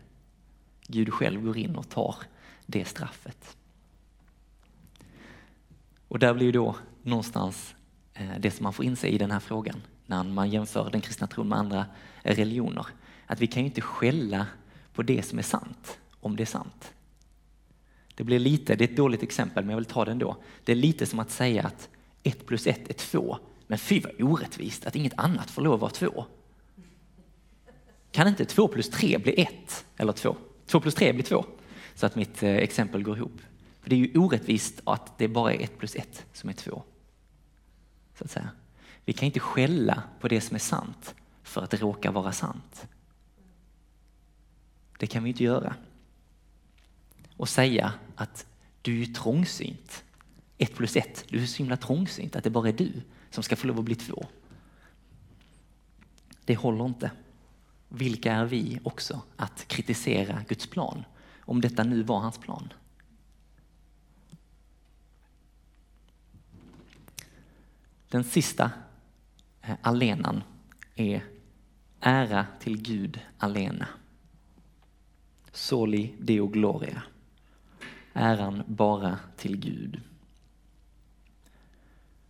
Gud 0.87 1.13
själv 1.13 1.43
går 1.43 1.57
in 1.57 1.77
och 1.77 1.89
tar 1.89 2.17
det 2.67 2.85
straffet. 2.85 3.57
Och 6.09 6.19
där 6.19 6.35
blir 6.35 6.53
då 6.53 6.77
någonstans 7.03 7.76
Eh, 8.17 8.39
det 8.39 8.51
som 8.51 8.65
man 8.65 8.73
får 8.73 8.85
inse 8.85 9.09
i 9.09 9.19
den 9.19 9.31
här 9.31 9.41
frågan 9.41 9.83
när 10.07 10.25
man 10.25 10.51
jämför 10.51 10.91
den 10.91 11.01
kristna 11.01 11.27
tron 11.27 11.49
med 11.49 11.59
andra 11.59 11.87
religioner. 12.23 12.87
Att 13.27 13.41
vi 13.41 13.47
kan 13.47 13.63
ju 13.63 13.69
inte 13.69 13.81
skälla 13.81 14.47
på 14.93 15.03
det 15.03 15.23
som 15.23 15.39
är 15.39 15.43
sant, 15.43 15.99
om 16.21 16.37
det 16.37 16.43
är 16.43 16.47
sant. 16.47 16.93
Det 18.15 18.25
blir 18.25 18.39
lite, 18.39 18.77
det 18.77 18.85
är 18.85 18.89
ett 18.89 18.97
dåligt 18.97 19.23
exempel 19.23 19.65
men 19.65 19.71
jag 19.71 19.77
vill 19.77 19.85
ta 19.85 20.05
det 20.05 20.11
ändå. 20.11 20.37
Det 20.65 20.73
är 20.73 20.77
lite 20.77 21.07
som 21.07 21.19
att 21.19 21.31
säga 21.31 21.63
att 21.63 21.89
ett 22.23 22.47
plus 22.47 22.67
ett 22.67 22.91
är 22.91 22.95
två, 22.95 23.39
men 23.67 23.79
fy 23.79 24.01
vad 24.01 24.31
orättvist 24.31 24.87
att 24.87 24.97
inget 24.97 25.19
annat 25.19 25.51
får 25.51 25.63
lov 25.63 25.75
att 25.75 25.81
vara 25.81 25.91
två. 25.91 26.25
Kan 28.11 28.29
inte 28.29 28.45
två 28.45 28.69
plus 28.69 28.91
tre 28.91 29.19
bli 29.19 29.41
ett 29.43 29.85
eller 29.97 30.13
två? 30.13 30.37
Två 30.67 30.81
plus 30.81 30.95
tre 30.95 31.13
blir 31.13 31.25
två, 31.25 31.45
så 31.95 32.07
att 32.07 32.15
mitt 32.15 32.43
eh, 32.43 32.57
exempel 32.57 33.03
går 33.03 33.17
ihop. 33.17 33.41
För 33.81 33.91
det 33.91 33.97
är 33.97 33.99
ju 33.99 34.19
orättvist 34.19 34.81
att 34.85 35.19
det 35.19 35.29
bara 35.29 35.55
är 35.55 35.61
ett 35.61 35.79
plus 35.79 35.95
ett 35.95 36.27
som 36.33 36.49
är 36.49 36.55
två. 36.55 36.83
Så 38.19 38.25
att 38.25 38.31
säga. 38.31 38.51
Vi 39.05 39.13
kan 39.13 39.27
inte 39.27 39.41
skälla 39.41 40.03
på 40.21 40.29
det 40.29 40.41
som 40.41 40.55
är 40.55 40.59
sant 40.59 41.15
för 41.43 41.63
att 41.63 41.71
det 41.71 41.77
råkar 41.77 42.13
vara 42.13 42.33
sant. 42.33 42.87
Det 44.99 45.07
kan 45.07 45.25
vi 45.25 45.31
inte 45.31 45.45
göra. 45.45 45.75
Och 47.37 47.49
säga 47.49 47.93
att 48.15 48.47
du 48.83 49.03
är 49.03 49.07
trångsynt. 49.07 50.05
Ett 50.59 50.75
plus 50.75 50.97
ett, 50.97 51.25
du 51.29 51.43
är 51.43 51.47
så 51.47 51.59
himla 51.59 51.77
trångsynt 51.77 52.37
att 52.37 52.45
det 52.45 52.51
bara 52.51 52.69
är 52.69 52.73
du 52.73 52.93
som 53.31 53.43
ska 53.43 53.57
få 53.57 53.67
lov 53.67 53.79
att 53.79 53.85
bli 53.85 53.95
två. 53.95 54.27
Det 56.45 56.57
håller 56.57 56.87
inte. 56.87 57.11
Vilka 57.89 58.33
är 58.33 58.45
vi 58.45 58.81
också 58.83 59.23
att 59.37 59.69
kritisera 59.69 60.45
Guds 60.49 60.67
plan? 60.67 61.05
Om 61.41 61.61
detta 61.61 61.85
nu 61.85 62.03
var 62.03 62.19
hans 62.19 62.39
plan. 62.39 62.73
Den 68.17 68.25
sista 68.25 68.71
eh, 69.63 69.77
allenan, 69.83 70.43
är 70.95 71.25
ära 72.01 72.47
till 72.61 72.83
Gud 72.83 73.21
alena. 73.39 73.89
Soli 75.53 76.15
Deo 76.19 76.47
Gloria. 76.47 77.03
Äran 78.13 78.63
bara 78.67 79.19
till 79.37 79.57
Gud. 79.57 80.01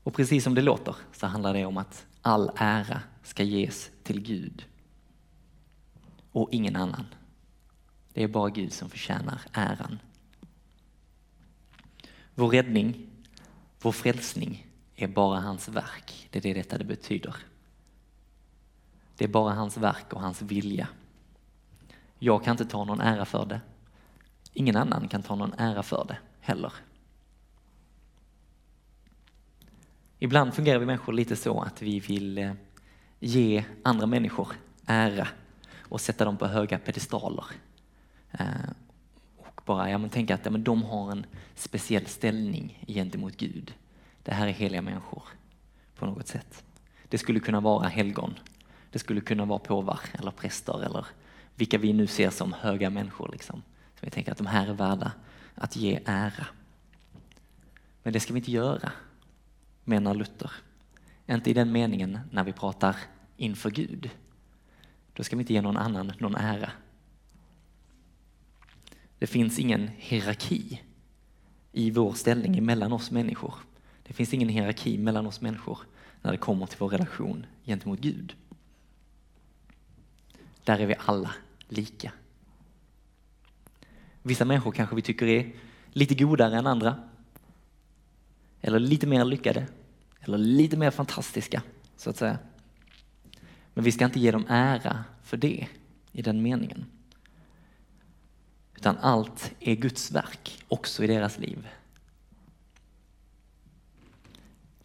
Och 0.02 0.14
precis 0.14 0.44
som 0.44 0.54
det 0.54 0.62
låter 0.62 0.96
så 1.12 1.26
handlar 1.26 1.54
det 1.54 1.64
om 1.64 1.76
att 1.76 2.06
all 2.22 2.50
ära 2.56 3.02
ska 3.22 3.42
ges 3.42 3.90
till 4.02 4.22
Gud 4.22 4.66
och 6.32 6.48
ingen 6.52 6.76
annan. 6.76 7.06
Det 8.12 8.22
är 8.22 8.28
bara 8.28 8.50
Gud 8.50 8.72
som 8.72 8.90
förtjänar 8.90 9.40
äran. 9.52 9.98
Vår 12.34 12.48
räddning, 12.48 13.06
vår 13.80 13.92
frälsning 13.92 14.65
är 14.96 15.08
bara 15.08 15.40
hans 15.40 15.68
verk. 15.68 16.28
Det 16.30 16.38
är 16.38 16.42
det 16.42 16.54
detta 16.54 16.78
det 16.78 16.84
betyder. 16.84 17.36
Det 19.16 19.24
är 19.24 19.28
bara 19.28 19.54
hans 19.54 19.76
verk 19.76 20.12
och 20.12 20.20
hans 20.20 20.42
vilja. 20.42 20.88
Jag 22.18 22.44
kan 22.44 22.52
inte 22.52 22.64
ta 22.64 22.84
någon 22.84 23.00
ära 23.00 23.24
för 23.24 23.46
det. 23.46 23.60
Ingen 24.52 24.76
annan 24.76 25.08
kan 25.08 25.22
ta 25.22 25.34
någon 25.34 25.52
ära 25.52 25.82
för 25.82 26.04
det 26.08 26.18
heller. 26.40 26.72
Ibland 30.18 30.54
fungerar 30.54 30.78
vi 30.78 30.86
människor 30.86 31.12
lite 31.12 31.36
så 31.36 31.60
att 31.60 31.82
vi 31.82 32.00
vill 32.00 32.38
eh, 32.38 32.52
ge 33.20 33.64
andra 33.82 34.06
människor 34.06 34.48
ära 34.86 35.28
och 35.80 36.00
sätta 36.00 36.24
dem 36.24 36.36
på 36.36 36.46
höga 36.46 36.78
pedestaler. 36.78 37.44
Eh, 38.30 38.46
och 39.36 39.60
bara 39.64 39.90
ja, 39.90 39.98
men 39.98 40.10
tänka 40.10 40.34
att 40.34 40.44
ja, 40.44 40.50
men 40.50 40.64
de 40.64 40.82
har 40.82 41.12
en 41.12 41.26
speciell 41.54 42.06
ställning 42.06 42.84
gentemot 42.86 43.36
Gud. 43.36 43.74
Det 44.26 44.34
här 44.34 44.46
är 44.46 44.52
heliga 44.52 44.82
människor 44.82 45.22
på 45.94 46.06
något 46.06 46.28
sätt. 46.28 46.64
Det 47.08 47.18
skulle 47.18 47.40
kunna 47.40 47.60
vara 47.60 47.88
helgon. 47.88 48.38
Det 48.90 48.98
skulle 48.98 49.20
kunna 49.20 49.44
vara 49.44 49.58
påvar 49.58 50.00
eller 50.12 50.30
präster 50.30 50.82
eller 50.82 51.06
vilka 51.54 51.78
vi 51.78 51.92
nu 51.92 52.06
ser 52.06 52.30
som 52.30 52.52
höga 52.52 52.90
människor. 52.90 53.28
Liksom. 53.32 53.62
Så 53.94 54.06
vi 54.06 54.10
tänker 54.10 54.32
att 54.32 54.38
de 54.38 54.46
här 54.46 54.66
är 54.66 54.72
värda 54.72 55.12
att 55.54 55.76
ge 55.76 56.00
ära. 56.04 56.46
Men 58.02 58.12
det 58.12 58.20
ska 58.20 58.32
vi 58.32 58.38
inte 58.38 58.50
göra, 58.50 58.92
menar 59.84 60.14
Luther. 60.14 60.50
Inte 61.26 61.50
i 61.50 61.52
den 61.52 61.72
meningen 61.72 62.18
när 62.30 62.44
vi 62.44 62.52
pratar 62.52 62.96
inför 63.36 63.70
Gud. 63.70 64.10
Då 65.12 65.24
ska 65.24 65.36
vi 65.36 65.40
inte 65.40 65.52
ge 65.52 65.62
någon 65.62 65.76
annan 65.76 66.12
någon 66.18 66.34
ära. 66.34 66.70
Det 69.18 69.26
finns 69.26 69.58
ingen 69.58 69.88
hierarki 69.88 70.82
i 71.72 71.90
vår 71.90 72.12
ställning 72.12 72.64
mellan 72.64 72.92
oss 72.92 73.10
människor. 73.10 73.54
Det 74.06 74.12
finns 74.12 74.34
ingen 74.34 74.48
hierarki 74.48 74.98
mellan 74.98 75.26
oss 75.26 75.40
människor 75.40 75.78
när 76.22 76.32
det 76.32 76.38
kommer 76.38 76.66
till 76.66 76.78
vår 76.78 76.88
relation 76.88 77.46
gentemot 77.64 78.00
Gud. 78.00 78.34
Där 80.64 80.78
är 80.78 80.86
vi 80.86 80.94
alla 80.98 81.34
lika. 81.68 82.12
Vissa 84.22 84.44
människor 84.44 84.72
kanske 84.72 84.96
vi 84.96 85.02
tycker 85.02 85.26
är 85.26 85.52
lite 85.90 86.14
godare 86.14 86.56
än 86.56 86.66
andra. 86.66 87.08
Eller 88.60 88.78
lite 88.78 89.06
mer 89.06 89.24
lyckade. 89.24 89.66
Eller 90.20 90.38
lite 90.38 90.76
mer 90.76 90.90
fantastiska, 90.90 91.62
så 91.96 92.10
att 92.10 92.16
säga. 92.16 92.38
Men 93.74 93.84
vi 93.84 93.92
ska 93.92 94.04
inte 94.04 94.20
ge 94.20 94.30
dem 94.30 94.46
ära 94.48 95.04
för 95.22 95.36
det, 95.36 95.68
i 96.12 96.22
den 96.22 96.42
meningen. 96.42 96.86
Utan 98.76 98.98
allt 98.98 99.52
är 99.60 99.74
Guds 99.74 100.10
verk, 100.10 100.64
också 100.68 101.04
i 101.04 101.06
deras 101.06 101.38
liv. 101.38 101.68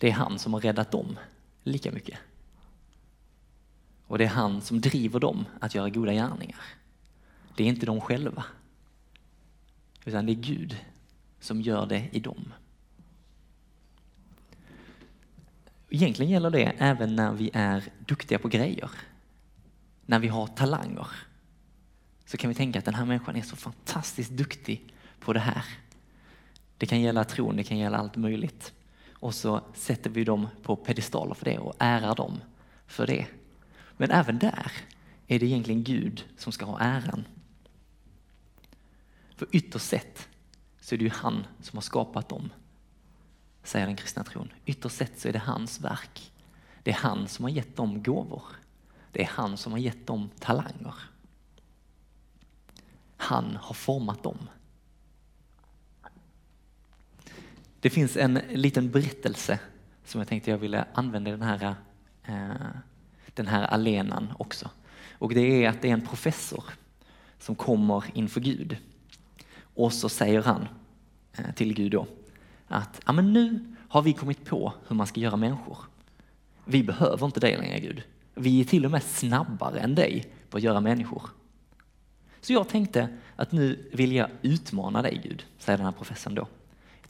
Det 0.01 0.07
är 0.09 0.11
han 0.11 0.39
som 0.39 0.53
har 0.53 0.61
räddat 0.61 0.91
dem 0.91 1.19
lika 1.63 1.91
mycket. 1.91 2.19
Och 4.07 4.17
det 4.17 4.23
är 4.23 4.29
han 4.29 4.61
som 4.61 4.81
driver 4.81 5.19
dem 5.19 5.45
att 5.59 5.75
göra 5.75 5.89
goda 5.89 6.13
gärningar. 6.13 6.61
Det 7.55 7.63
är 7.63 7.67
inte 7.67 7.85
de 7.85 8.01
själva. 8.01 8.43
Utan 10.05 10.25
det 10.25 10.31
är 10.31 10.35
Gud 10.35 10.77
som 11.39 11.61
gör 11.61 11.85
det 11.85 12.09
i 12.11 12.19
dem. 12.19 12.53
Egentligen 15.89 16.31
gäller 16.31 16.49
det 16.49 16.73
även 16.77 17.15
när 17.15 17.33
vi 17.33 17.49
är 17.53 17.83
duktiga 18.07 18.39
på 18.39 18.47
grejer. 18.47 18.91
När 20.05 20.19
vi 20.19 20.27
har 20.27 20.47
talanger. 20.47 21.07
Så 22.25 22.37
kan 22.37 22.49
vi 22.49 22.55
tänka 22.55 22.79
att 22.79 22.85
den 22.85 22.95
här 22.95 23.05
människan 23.05 23.35
är 23.35 23.41
så 23.41 23.55
fantastiskt 23.55 24.31
duktig 24.31 24.93
på 25.19 25.33
det 25.33 25.39
här. 25.39 25.65
Det 26.77 26.85
kan 26.85 27.01
gälla 27.01 27.23
tron, 27.23 27.55
det 27.55 27.63
kan 27.63 27.77
gälla 27.77 27.97
allt 27.97 28.15
möjligt. 28.15 28.73
Och 29.21 29.35
så 29.35 29.61
sätter 29.73 30.09
vi 30.09 30.23
dem 30.23 30.47
på 30.61 30.75
pedestaler 30.75 31.33
för 31.33 31.45
det 31.45 31.59
och 31.59 31.73
ärar 31.79 32.15
dem 32.15 32.41
för 32.87 33.07
det. 33.07 33.27
Men 33.97 34.11
även 34.11 34.39
där 34.39 34.71
är 35.27 35.39
det 35.39 35.45
egentligen 35.45 35.83
Gud 35.83 36.25
som 36.37 36.51
ska 36.51 36.65
ha 36.65 36.79
äran. 36.79 37.25
För 39.35 39.47
ytterst 39.51 39.85
sett 39.85 40.27
så 40.79 40.95
är 40.95 40.99
det 40.99 41.03
ju 41.03 41.11
han 41.11 41.47
som 41.61 41.77
har 41.77 41.81
skapat 41.81 42.29
dem, 42.29 42.49
säger 43.63 43.85
den 43.85 43.95
kristna 43.95 44.23
tron. 44.23 44.53
Ytterst 44.65 44.95
sett 44.95 45.19
så 45.19 45.27
är 45.27 45.33
det 45.33 45.39
hans 45.39 45.81
verk. 45.81 46.31
Det 46.83 46.91
är 46.91 46.95
han 46.95 47.27
som 47.27 47.45
har 47.45 47.49
gett 47.49 47.75
dem 47.75 48.03
gåvor. 48.03 48.43
Det 49.11 49.21
är 49.21 49.29
han 49.29 49.57
som 49.57 49.71
har 49.71 49.79
gett 49.79 50.07
dem 50.07 50.29
talanger. 50.39 50.95
Han 53.17 53.57
har 53.61 53.73
format 53.73 54.23
dem. 54.23 54.37
Det 57.81 57.89
finns 57.89 58.17
en 58.17 58.33
liten 58.49 58.91
berättelse 58.91 59.59
som 60.05 60.21
jag 60.21 60.27
tänkte 60.27 60.51
jag 60.51 60.57
ville 60.57 60.85
använda 60.93 61.29
i 61.29 61.33
den 61.33 61.41
här, 61.41 61.75
eh, 62.23 62.67
den 63.33 63.47
här 63.47 63.63
alenan 63.63 64.33
också. 64.39 64.69
Och 65.13 65.33
det 65.33 65.65
är 65.65 65.69
att 65.69 65.81
det 65.81 65.89
är 65.89 65.93
en 65.93 66.07
professor 66.07 66.63
som 67.39 67.55
kommer 67.55 68.03
inför 68.13 68.41
Gud. 68.41 68.77
Och 69.75 69.93
så 69.93 70.09
säger 70.09 70.41
han 70.41 70.67
eh, 71.33 71.51
till 71.55 71.73
Gud 71.73 71.91
då 71.91 72.07
att 72.67 73.01
ja, 73.05 73.11
men 73.13 73.33
nu 73.33 73.75
har 73.89 74.01
vi 74.01 74.13
kommit 74.13 74.45
på 74.45 74.73
hur 74.87 74.95
man 74.95 75.07
ska 75.07 75.19
göra 75.19 75.35
människor. 75.35 75.77
Vi 76.65 76.83
behöver 76.83 77.25
inte 77.25 77.39
dig 77.39 77.57
längre 77.57 77.79
Gud. 77.79 78.03
Vi 78.35 78.61
är 78.61 78.65
till 78.65 78.85
och 78.85 78.91
med 78.91 79.03
snabbare 79.03 79.79
än 79.79 79.95
dig 79.95 80.33
på 80.49 80.57
att 80.57 80.63
göra 80.63 80.79
människor. 80.79 81.23
Så 82.41 82.53
jag 82.53 82.69
tänkte 82.69 83.17
att 83.35 83.51
nu 83.51 83.89
vill 83.93 84.11
jag 84.11 84.29
utmana 84.41 85.01
dig 85.01 85.21
Gud, 85.23 85.45
säger 85.57 85.77
den 85.77 85.85
här 85.85 85.93
professorn 85.93 86.35
då. 86.35 86.47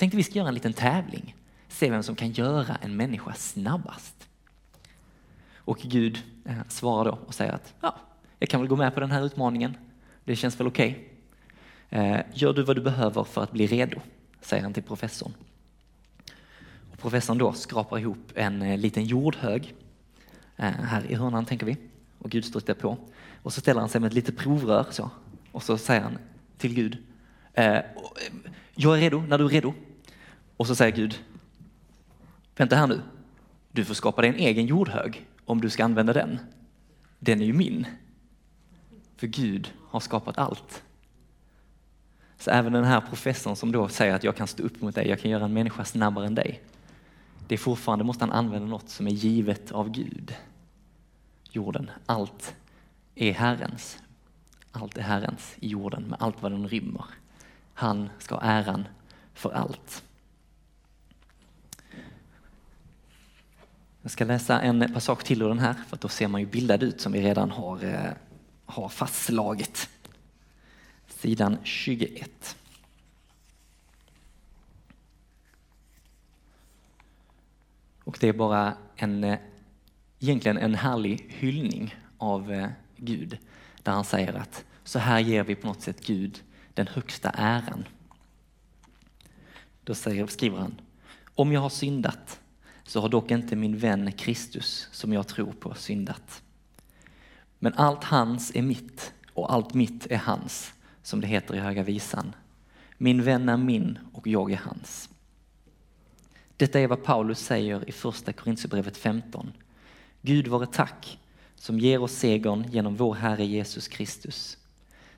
Jag 0.02 0.04
tänkte 0.04 0.18
vi 0.18 0.24
ska 0.24 0.40
göra 0.40 0.48
en 0.48 0.54
liten 0.54 0.74
tävling, 0.74 1.36
se 1.68 1.90
vem 1.90 2.04
som 2.04 2.16
kan 2.16 2.32
göra 2.32 2.76
en 2.82 2.96
människa 2.96 3.34
snabbast. 3.34 4.28
Och 5.56 5.78
Gud 5.78 6.24
eh, 6.46 6.56
svarar 6.68 7.06
då 7.06 7.20
och 7.26 7.34
säger 7.34 7.52
att 7.52 7.74
ja, 7.82 7.96
jag 8.40 8.50
kan 8.50 8.60
väl 8.60 8.70
gå 8.70 8.76
med 8.76 8.94
på 8.94 9.00
den 9.00 9.12
här 9.12 9.26
utmaningen. 9.26 9.78
Det 10.24 10.36
känns 10.36 10.60
väl 10.60 10.68
okej. 10.68 11.10
Okay. 11.90 12.24
Gör 12.34 12.54
du 12.54 12.64
vad 12.64 12.76
du 12.76 12.82
behöver 12.82 13.24
för 13.24 13.44
att 13.44 13.52
bli 13.52 13.68
redo, 13.68 14.00
säger 14.42 14.64
han 14.64 14.74
till 14.74 14.84
professorn. 14.84 15.34
Och 16.92 17.00
professorn 17.00 17.38
då 17.38 17.54
skrapar 17.54 18.00
ihop 18.00 18.32
en 18.36 18.62
eh, 18.62 18.78
liten 18.78 19.06
jordhög 19.06 19.76
här 20.58 21.12
i 21.12 21.16
hörnan 21.16 21.46
tänker 21.46 21.66
vi. 21.66 21.78
Och 22.18 22.30
Gud 22.30 22.46
står 22.46 22.74
på. 22.74 22.98
Och 23.44 23.54
så 23.54 23.62
ställer 23.62 23.80
han 23.80 23.90
sig 23.90 24.02
med 24.02 24.08
ett 24.08 24.14
litet 24.14 24.38
provrör 24.38 24.86
så. 24.90 25.10
Och 25.52 25.64
så 25.64 25.78
säger 25.78 26.02
han 26.02 26.18
till 26.58 26.74
Gud, 26.74 26.98
jag 28.76 28.98
är 28.98 29.02
redo 29.02 29.22
när 29.22 29.38
du 29.38 29.46
är 29.46 29.50
redo. 29.50 29.74
Och 30.62 30.68
så 30.68 30.76
säger 30.76 30.96
Gud, 30.96 31.24
vänta 32.56 32.76
här 32.76 32.88
nu, 32.88 33.02
du 33.72 33.86
får 33.86 33.94
skapa 33.94 34.22
dig 34.22 34.30
en 34.30 34.36
egen 34.36 34.66
jordhög 34.66 35.26
om 35.46 35.62
du 35.62 35.70
ska 35.70 35.86
använda 35.86 36.14
den. 36.14 36.40
Den 37.20 37.42
är 37.42 37.46
ju 37.46 37.54
min. 37.54 37.86
För 39.18 39.28
Gud 39.28 39.74
har 39.90 40.00
skapat 40.00 40.38
allt. 40.38 40.84
Så 42.38 42.52
även 42.52 42.74
den 42.74 42.84
här 42.84 43.02
professorn 43.02 43.56
som 43.56 43.72
då 43.72 43.88
säger 43.88 44.16
att 44.16 44.24
jag 44.24 44.36
kan 44.36 44.48
stå 44.48 44.64
upp 44.64 44.82
mot 44.82 44.96
dig, 44.96 45.08
jag 45.08 45.20
kan 45.20 45.32
göra 45.32 45.46
en 45.46 45.54
människa 45.54 45.86
snabbare 45.86 46.28
än 46.28 46.36
dig. 46.36 46.62
Det 47.48 47.56
är 47.56 47.60
fortfarande 47.60 48.06
måste 48.06 48.24
han 48.24 48.32
använda 48.32 48.68
något 48.68 48.90
som 48.90 49.08
är 49.08 49.12
givet 49.12 49.72
av 49.72 49.90
Gud. 49.90 50.36
Jorden, 51.52 51.90
allt 52.06 52.56
är 53.16 53.34
Herrens. 53.34 54.00
Allt 54.72 54.98
är 54.98 55.02
Herrens 55.02 55.56
i 55.60 55.68
jorden 55.68 56.04
med 56.04 56.22
allt 56.22 56.42
vad 56.42 56.52
den 56.52 56.68
rymmer. 56.68 57.06
Han 57.74 58.10
ska 58.20 58.36
ha 58.36 58.42
äran 58.42 58.88
för 59.34 59.52
allt. 59.52 60.04
Jag 64.02 64.12
ska 64.12 64.26
läsa 64.26 64.62
en 64.62 64.94
passage 64.94 65.24
till 65.24 65.42
ur 65.42 65.48
den 65.48 65.60
här, 65.60 65.74
för 65.74 65.98
då 65.98 66.08
ser 66.08 66.28
man 66.28 66.42
ju 66.42 66.48
bildad 66.48 66.84
ut 66.84 67.02
som 67.02 67.12
vi 67.12 67.22
redan 67.22 67.52
har, 67.52 67.84
eh, 67.84 68.12
har 68.66 68.90
fastslagit. 68.90 69.90
Sidan 71.08 71.58
21. 71.64 72.56
Och 78.04 78.18
det 78.20 78.28
är 78.28 78.34
bara 78.34 78.74
en, 78.96 79.24
eh, 79.24 79.40
egentligen 80.20 80.58
en 80.58 80.76
härlig 80.76 81.26
hyllning 81.30 81.96
av 82.18 82.52
eh, 82.52 82.70
Gud, 82.98 83.38
där 83.84 83.92
han 83.92 84.06
säger 84.06 84.34
att 84.34 84.66
så 84.84 85.00
här 85.00 85.20
ger 85.20 85.44
vi 85.44 85.56
på 85.56 85.68
något 85.68 85.82
sätt 85.82 86.06
Gud 86.06 86.44
den 86.74 86.88
högsta 86.88 87.30
äran. 87.30 87.88
Då 89.84 89.96
säger, 89.96 90.28
skriver 90.28 90.58
han, 90.58 90.82
om 91.36 91.52
jag 91.52 91.62
har 91.62 91.70
syndat 91.70 92.41
så 92.92 93.02
har 93.02 93.10
dock 93.10 93.32
inte 93.32 93.56
min 93.56 93.78
vän 93.78 94.12
Kristus, 94.12 94.88
som 94.92 95.14
jag 95.14 95.28
tror 95.28 95.52
på, 95.52 95.74
syndat. 95.74 96.44
Men 97.60 97.74
allt 97.74 98.04
hans 98.04 98.52
är 98.56 98.62
mitt 98.62 99.14
och 99.34 99.54
allt 99.54 99.74
mitt 99.74 100.08
är 100.10 100.18
hans, 100.18 100.74
som 101.04 101.22
det 101.22 101.28
heter 101.28 101.56
i 101.56 101.60
Höga 101.60 101.84
Visan. 101.84 102.36
Min 102.98 103.24
vän 103.24 103.50
är 103.50 103.58
min 103.58 104.00
och 104.14 104.28
jag 104.28 104.52
är 104.52 104.58
hans. 104.58 105.10
Detta 106.58 106.80
är 106.80 106.88
vad 106.88 107.04
Paulus 107.04 107.40
säger 107.40 107.90
i 107.90 107.92
första 107.92 108.34
Korintierbrevet 108.34 108.98
15. 108.98 109.54
Gud 110.22 110.48
vare 110.48 110.66
tack 110.66 111.20
som 111.56 111.80
ger 111.80 112.02
oss 112.02 112.14
segern 112.14 112.66
genom 112.72 112.96
vår 112.96 113.14
Herre 113.14 113.46
Jesus 113.46 113.88
Kristus. 113.88 114.58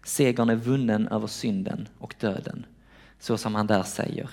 Segern 0.03 0.49
är 0.49 0.55
vunnen 0.55 1.07
över 1.07 1.27
synden 1.27 1.88
och 1.97 2.15
döden, 2.19 2.65
så 3.19 3.38
som 3.38 3.55
han 3.55 3.67
där 3.67 3.83
säger. 3.83 4.29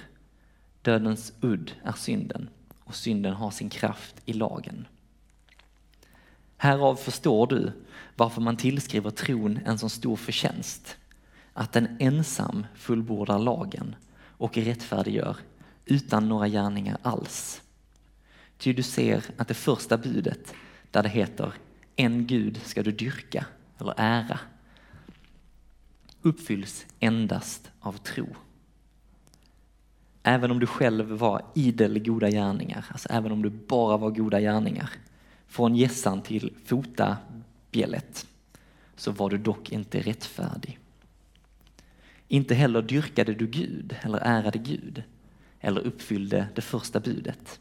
Dödens 0.83 1.33
udd 1.40 1.72
är 1.85 1.92
synden 1.92 2.48
och 2.90 2.96
synden 2.96 3.35
har 3.35 3.50
sin 3.50 3.70
kraft 3.70 4.14
i 4.24 4.33
lagen. 4.33 4.87
Härav 6.57 6.96
förstår 6.96 7.46
du 7.46 7.72
varför 8.16 8.40
man 8.40 8.57
tillskriver 8.57 9.11
tron 9.11 9.59
en 9.64 9.79
så 9.79 9.88
stor 9.88 10.16
förtjänst, 10.16 10.96
att 11.53 11.72
den 11.72 11.96
ensam 12.00 12.66
fullbordar 12.74 13.38
lagen 13.38 13.94
och 14.20 14.57
rättfärdiggör 14.57 15.37
utan 15.85 16.29
några 16.29 16.48
gärningar 16.48 16.98
alls. 17.03 17.62
Ty 18.59 18.72
du 18.72 18.83
ser 18.83 19.24
att 19.37 19.48
det 19.48 19.55
första 19.55 19.98
budet, 19.98 20.55
där 20.90 21.03
det 21.03 21.09
heter 21.09 21.53
en 21.96 22.26
Gud 22.26 22.61
ska 22.64 22.83
du 22.83 22.92
dyrka 22.92 23.46
eller 23.79 23.94
ära, 23.96 24.38
uppfylls 26.22 26.87
endast 27.00 27.70
av 27.81 27.92
tro. 27.92 28.26
Även 30.22 30.50
om 30.50 30.61
du 30.61 30.66
själv 30.66 31.11
var 31.11 31.42
idel 31.54 31.98
goda 31.98 32.30
gärningar, 32.30 32.87
alltså 32.88 33.09
även 33.09 33.33
om 33.33 33.42
du 33.42 33.50
bara 33.50 33.96
var 33.96 34.11
goda 34.11 34.40
gärningar, 34.40 34.90
från 35.46 35.76
gässan 35.76 36.22
till 36.22 36.54
fotabjället, 36.64 38.26
så 38.96 39.12
var 39.12 39.30
du 39.30 39.38
dock 39.38 39.72
inte 39.72 40.00
rättfärdig. 40.00 40.78
Inte 42.28 42.54
heller 42.54 42.83
dyrkade 42.83 43.35
du 43.35 43.46
Gud 43.46 43.96
eller 44.00 44.18
ärade 44.18 44.59
Gud 44.59 45.02
eller 45.61 45.80
uppfyllde 45.80 46.48
det 46.54 46.62
första 46.62 47.00
budet. 47.00 47.61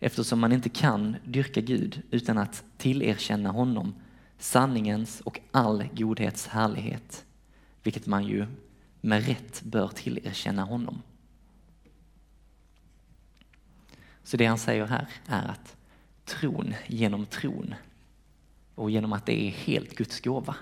Eftersom 0.00 0.40
man 0.40 0.52
inte 0.52 0.68
kan 0.68 1.16
dyrka 1.24 1.60
Gud 1.60 2.02
utan 2.10 2.38
att 2.38 2.64
tillerkänna 2.76 3.50
honom 3.50 3.94
sanningens 4.38 5.20
och 5.20 5.40
all 5.50 5.84
godhets 5.92 6.46
härlighet 6.46 7.24
vilket 7.82 8.06
man 8.06 8.24
ju 8.24 8.46
med 9.00 9.26
rätt 9.26 9.62
bör 9.62 9.88
tillerkänna 9.88 10.64
honom. 10.64 11.02
Så 14.24 14.36
det 14.36 14.46
han 14.46 14.58
säger 14.58 14.86
här 14.86 15.08
är 15.26 15.48
att 15.48 15.76
tron 16.24 16.74
genom 16.86 17.26
tron 17.26 17.74
och 18.74 18.90
genom 18.90 19.12
att 19.12 19.26
det 19.26 19.46
är 19.46 19.50
helt 19.50 19.96
Guds 19.96 20.20
gåva, 20.20 20.56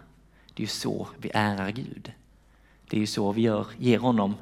det 0.54 0.62
är 0.62 0.64
ju 0.64 0.66
så 0.66 1.08
vi 1.18 1.30
ärar 1.34 1.70
Gud. 1.70 2.12
Det 2.88 2.96
är 2.96 3.00
ju 3.00 3.06
så 3.06 3.32
vi 3.32 3.42
gör, 3.42 3.66
ger 3.78 3.98
honom 3.98 4.34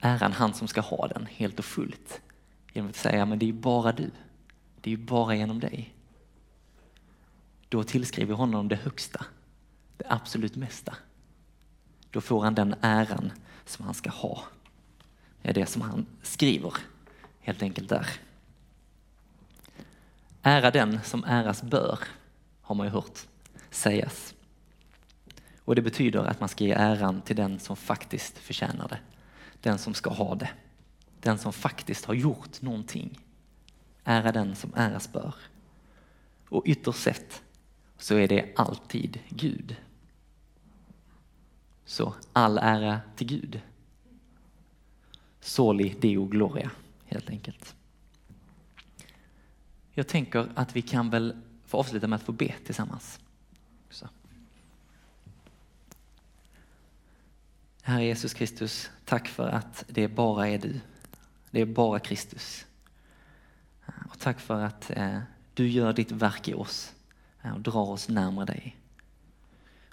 äran, 0.00 0.32
han 0.32 0.54
som 0.54 0.68
ska 0.68 0.80
ha 0.80 1.08
den 1.08 1.26
helt 1.30 1.58
och 1.58 1.64
fullt. 1.64 2.20
Genom 2.72 2.90
att 2.90 2.96
säga, 2.96 3.26
men 3.26 3.38
det 3.38 3.44
är 3.44 3.46
ju 3.46 3.52
bara 3.52 3.92
du. 3.92 4.10
Det 4.80 4.90
är 4.90 4.96
ju 4.96 5.04
bara 5.04 5.34
genom 5.34 5.60
dig. 5.60 5.94
Då 7.68 7.84
tillskriver 7.84 8.28
vi 8.28 8.34
honom 8.34 8.68
det 8.68 8.76
högsta, 8.76 9.24
det 9.96 10.04
absolut 10.08 10.56
mesta. 10.56 10.94
då 12.10 12.20
får 12.20 12.42
han 12.42 12.54
den 12.54 12.74
äran 12.80 13.32
som 13.64 13.84
han 13.84 13.94
ska 13.94 14.10
ha. 14.10 14.42
Det 15.42 15.48
är 15.48 15.54
det 15.54 15.66
som 15.66 15.82
han 15.82 16.06
skriver 16.22 16.72
helt 17.40 17.62
enkelt 17.62 17.88
där. 17.88 18.06
Ära 20.46 20.70
den 20.70 21.00
som 21.02 21.24
äras 21.24 21.62
bör, 21.62 21.98
har 22.62 22.74
man 22.74 22.86
ju 22.86 22.92
hört 22.92 23.18
sägas. 23.70 24.34
Och 25.64 25.74
det 25.74 25.82
betyder 25.82 26.24
att 26.24 26.40
man 26.40 26.48
ska 26.48 26.64
ge 26.64 26.72
äran 26.72 27.22
till 27.22 27.36
den 27.36 27.58
som 27.58 27.76
faktiskt 27.76 28.38
förtjänar 28.38 28.88
det. 28.88 28.98
Den 29.60 29.78
som 29.78 29.94
ska 29.94 30.10
ha 30.10 30.34
det. 30.34 30.50
Den 31.20 31.38
som 31.38 31.52
faktiskt 31.52 32.04
har 32.04 32.14
gjort 32.14 32.62
någonting. 32.62 33.18
Ära 34.04 34.32
den 34.32 34.56
som 34.56 34.72
äras 34.76 35.12
bör. 35.12 35.34
Och 36.48 36.62
ytterst 36.66 37.02
sett 37.02 37.42
så 37.98 38.14
är 38.14 38.28
det 38.28 38.52
alltid 38.56 39.20
Gud. 39.28 39.76
Så 41.84 42.14
all 42.32 42.58
ära 42.58 43.00
till 43.16 43.26
Gud. 43.26 43.60
Soli 45.40 45.94
Deo 46.00 46.26
Gloria, 46.26 46.70
helt 47.06 47.30
enkelt. 47.30 47.74
Jag 49.94 50.06
tänker 50.06 50.48
att 50.54 50.76
vi 50.76 50.82
kan 50.82 51.10
väl 51.10 51.36
få 51.66 51.78
avsluta 51.78 52.06
med 52.06 52.16
att 52.16 52.22
få 52.22 52.32
be 52.32 52.54
tillsammans. 52.64 53.20
Så. 53.90 54.08
Herre 57.82 58.04
Jesus 58.04 58.34
Kristus, 58.34 58.90
tack 59.04 59.28
för 59.28 59.48
att 59.48 59.84
det 59.88 60.08
bara 60.08 60.48
är 60.48 60.58
du. 60.58 60.80
Det 61.50 61.60
är 61.60 61.66
bara 61.66 61.98
Kristus. 62.00 62.66
Och 64.10 64.18
tack 64.18 64.40
för 64.40 64.60
att 64.60 64.90
eh, 64.90 65.18
du 65.54 65.68
gör 65.68 65.92
ditt 65.92 66.12
verk 66.12 66.48
i 66.48 66.54
oss 66.54 66.92
och 67.54 67.60
drar 67.60 67.90
oss 67.90 68.08
närmare 68.08 68.46
dig. 68.46 68.76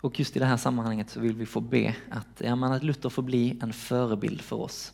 Och 0.02 0.20
just 0.20 0.36
i 0.36 0.40
det 0.40 0.46
här 0.46 0.58
sammanhanget 0.58 1.10
så 1.10 1.20
vill 1.20 1.36
vi 1.36 1.46
få 1.46 1.60
be 1.60 1.96
att, 2.10 2.28
ja, 2.38 2.76
att 2.76 2.84
Luther 2.84 3.10
får 3.10 3.24
bli 3.24 3.60
en 3.62 3.74
förebild 3.74 4.42
för 4.42 4.56
oss. 4.56 4.94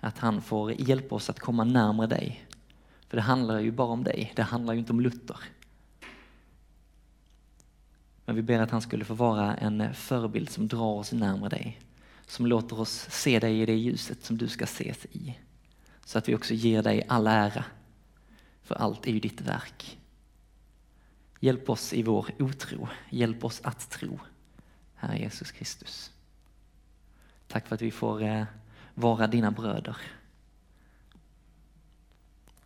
Att 0.00 0.18
han 0.18 0.42
får 0.42 0.72
hjälpa 0.72 1.14
oss 1.14 1.30
att 1.30 1.40
komma 1.40 1.64
närmare 1.64 2.06
dig. 2.06 2.46
För 3.12 3.16
det 3.16 3.22
handlar 3.22 3.60
ju 3.60 3.70
bara 3.70 3.88
om 3.88 4.04
dig, 4.04 4.32
det 4.36 4.42
handlar 4.42 4.72
ju 4.72 4.78
inte 4.78 4.92
om 4.92 5.00
Luther. 5.00 5.36
Men 8.24 8.36
vi 8.36 8.42
ber 8.42 8.58
att 8.58 8.70
han 8.70 8.82
skulle 8.82 9.04
få 9.04 9.14
vara 9.14 9.54
en 9.54 9.94
förebild 9.94 10.50
som 10.50 10.68
drar 10.68 10.98
oss 10.98 11.12
närmare 11.12 11.48
dig. 11.48 11.80
Som 12.26 12.46
låter 12.46 12.80
oss 12.80 13.06
se 13.10 13.38
dig 13.38 13.60
i 13.60 13.66
det 13.66 13.74
ljuset 13.74 14.24
som 14.24 14.38
du 14.38 14.48
ska 14.48 14.64
ses 14.64 15.06
i. 15.06 15.38
Så 16.04 16.18
att 16.18 16.28
vi 16.28 16.34
också 16.34 16.54
ger 16.54 16.82
dig 16.82 17.04
all 17.08 17.26
ära. 17.26 17.64
För 18.62 18.74
allt 18.74 19.06
är 19.06 19.12
ju 19.12 19.20
ditt 19.20 19.40
verk. 19.40 19.98
Hjälp 21.40 21.70
oss 21.70 21.92
i 21.92 22.02
vår 22.02 22.26
otro. 22.38 22.88
Hjälp 23.10 23.44
oss 23.44 23.60
att 23.64 23.90
tro, 23.90 24.20
Herre 24.94 25.18
Jesus 25.18 25.52
Kristus. 25.52 26.12
Tack 27.48 27.68
för 27.68 27.74
att 27.74 27.82
vi 27.82 27.90
får 27.90 28.22
eh, 28.22 28.44
vara 28.94 29.26
dina 29.26 29.50
bröder. 29.50 29.96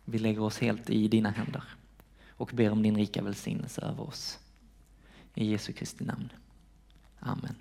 Vi 0.09 0.19
lägger 0.19 0.41
oss 0.41 0.59
helt 0.59 0.89
i 0.89 1.07
dina 1.07 1.29
händer 1.29 1.63
och 2.29 2.51
ber 2.53 2.71
om 2.71 2.83
din 2.83 2.97
rika 2.97 3.23
välsignelse 3.23 3.81
över 3.81 4.03
oss. 4.03 4.39
I 5.33 5.51
Jesu 5.51 5.73
Kristi 5.73 6.05
namn. 6.05 6.29
Amen. 7.19 7.55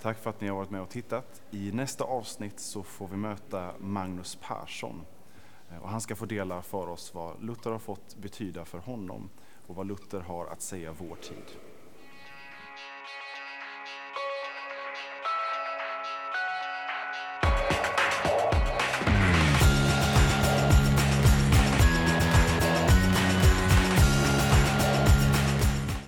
Tack 0.00 0.18
för 0.18 0.30
att 0.30 0.40
ni 0.40 0.48
har 0.48 0.56
varit 0.56 0.70
med 0.70 0.80
och 0.80 0.88
tittat. 0.88 1.42
I 1.50 1.72
nästa 1.72 2.04
avsnitt 2.04 2.60
så 2.60 2.82
får 2.82 3.08
vi 3.08 3.16
möta 3.16 3.74
Magnus 3.78 4.38
Persson. 4.42 5.02
Eh, 5.70 5.78
och 5.78 5.88
han 5.88 6.00
ska 6.00 6.16
få 6.16 6.26
dela 6.26 6.62
för 6.62 6.88
oss 6.88 7.14
vad 7.14 7.44
Luther 7.44 7.70
har 7.70 7.78
fått 7.78 8.16
betyda 8.16 8.64
för 8.64 8.78
honom 8.78 9.30
och 9.66 9.76
vad 9.76 9.86
Luther 9.86 10.20
har 10.20 10.46
att 10.46 10.62
säga 10.62 10.92
vår 10.92 11.16
tid. 11.16 11.44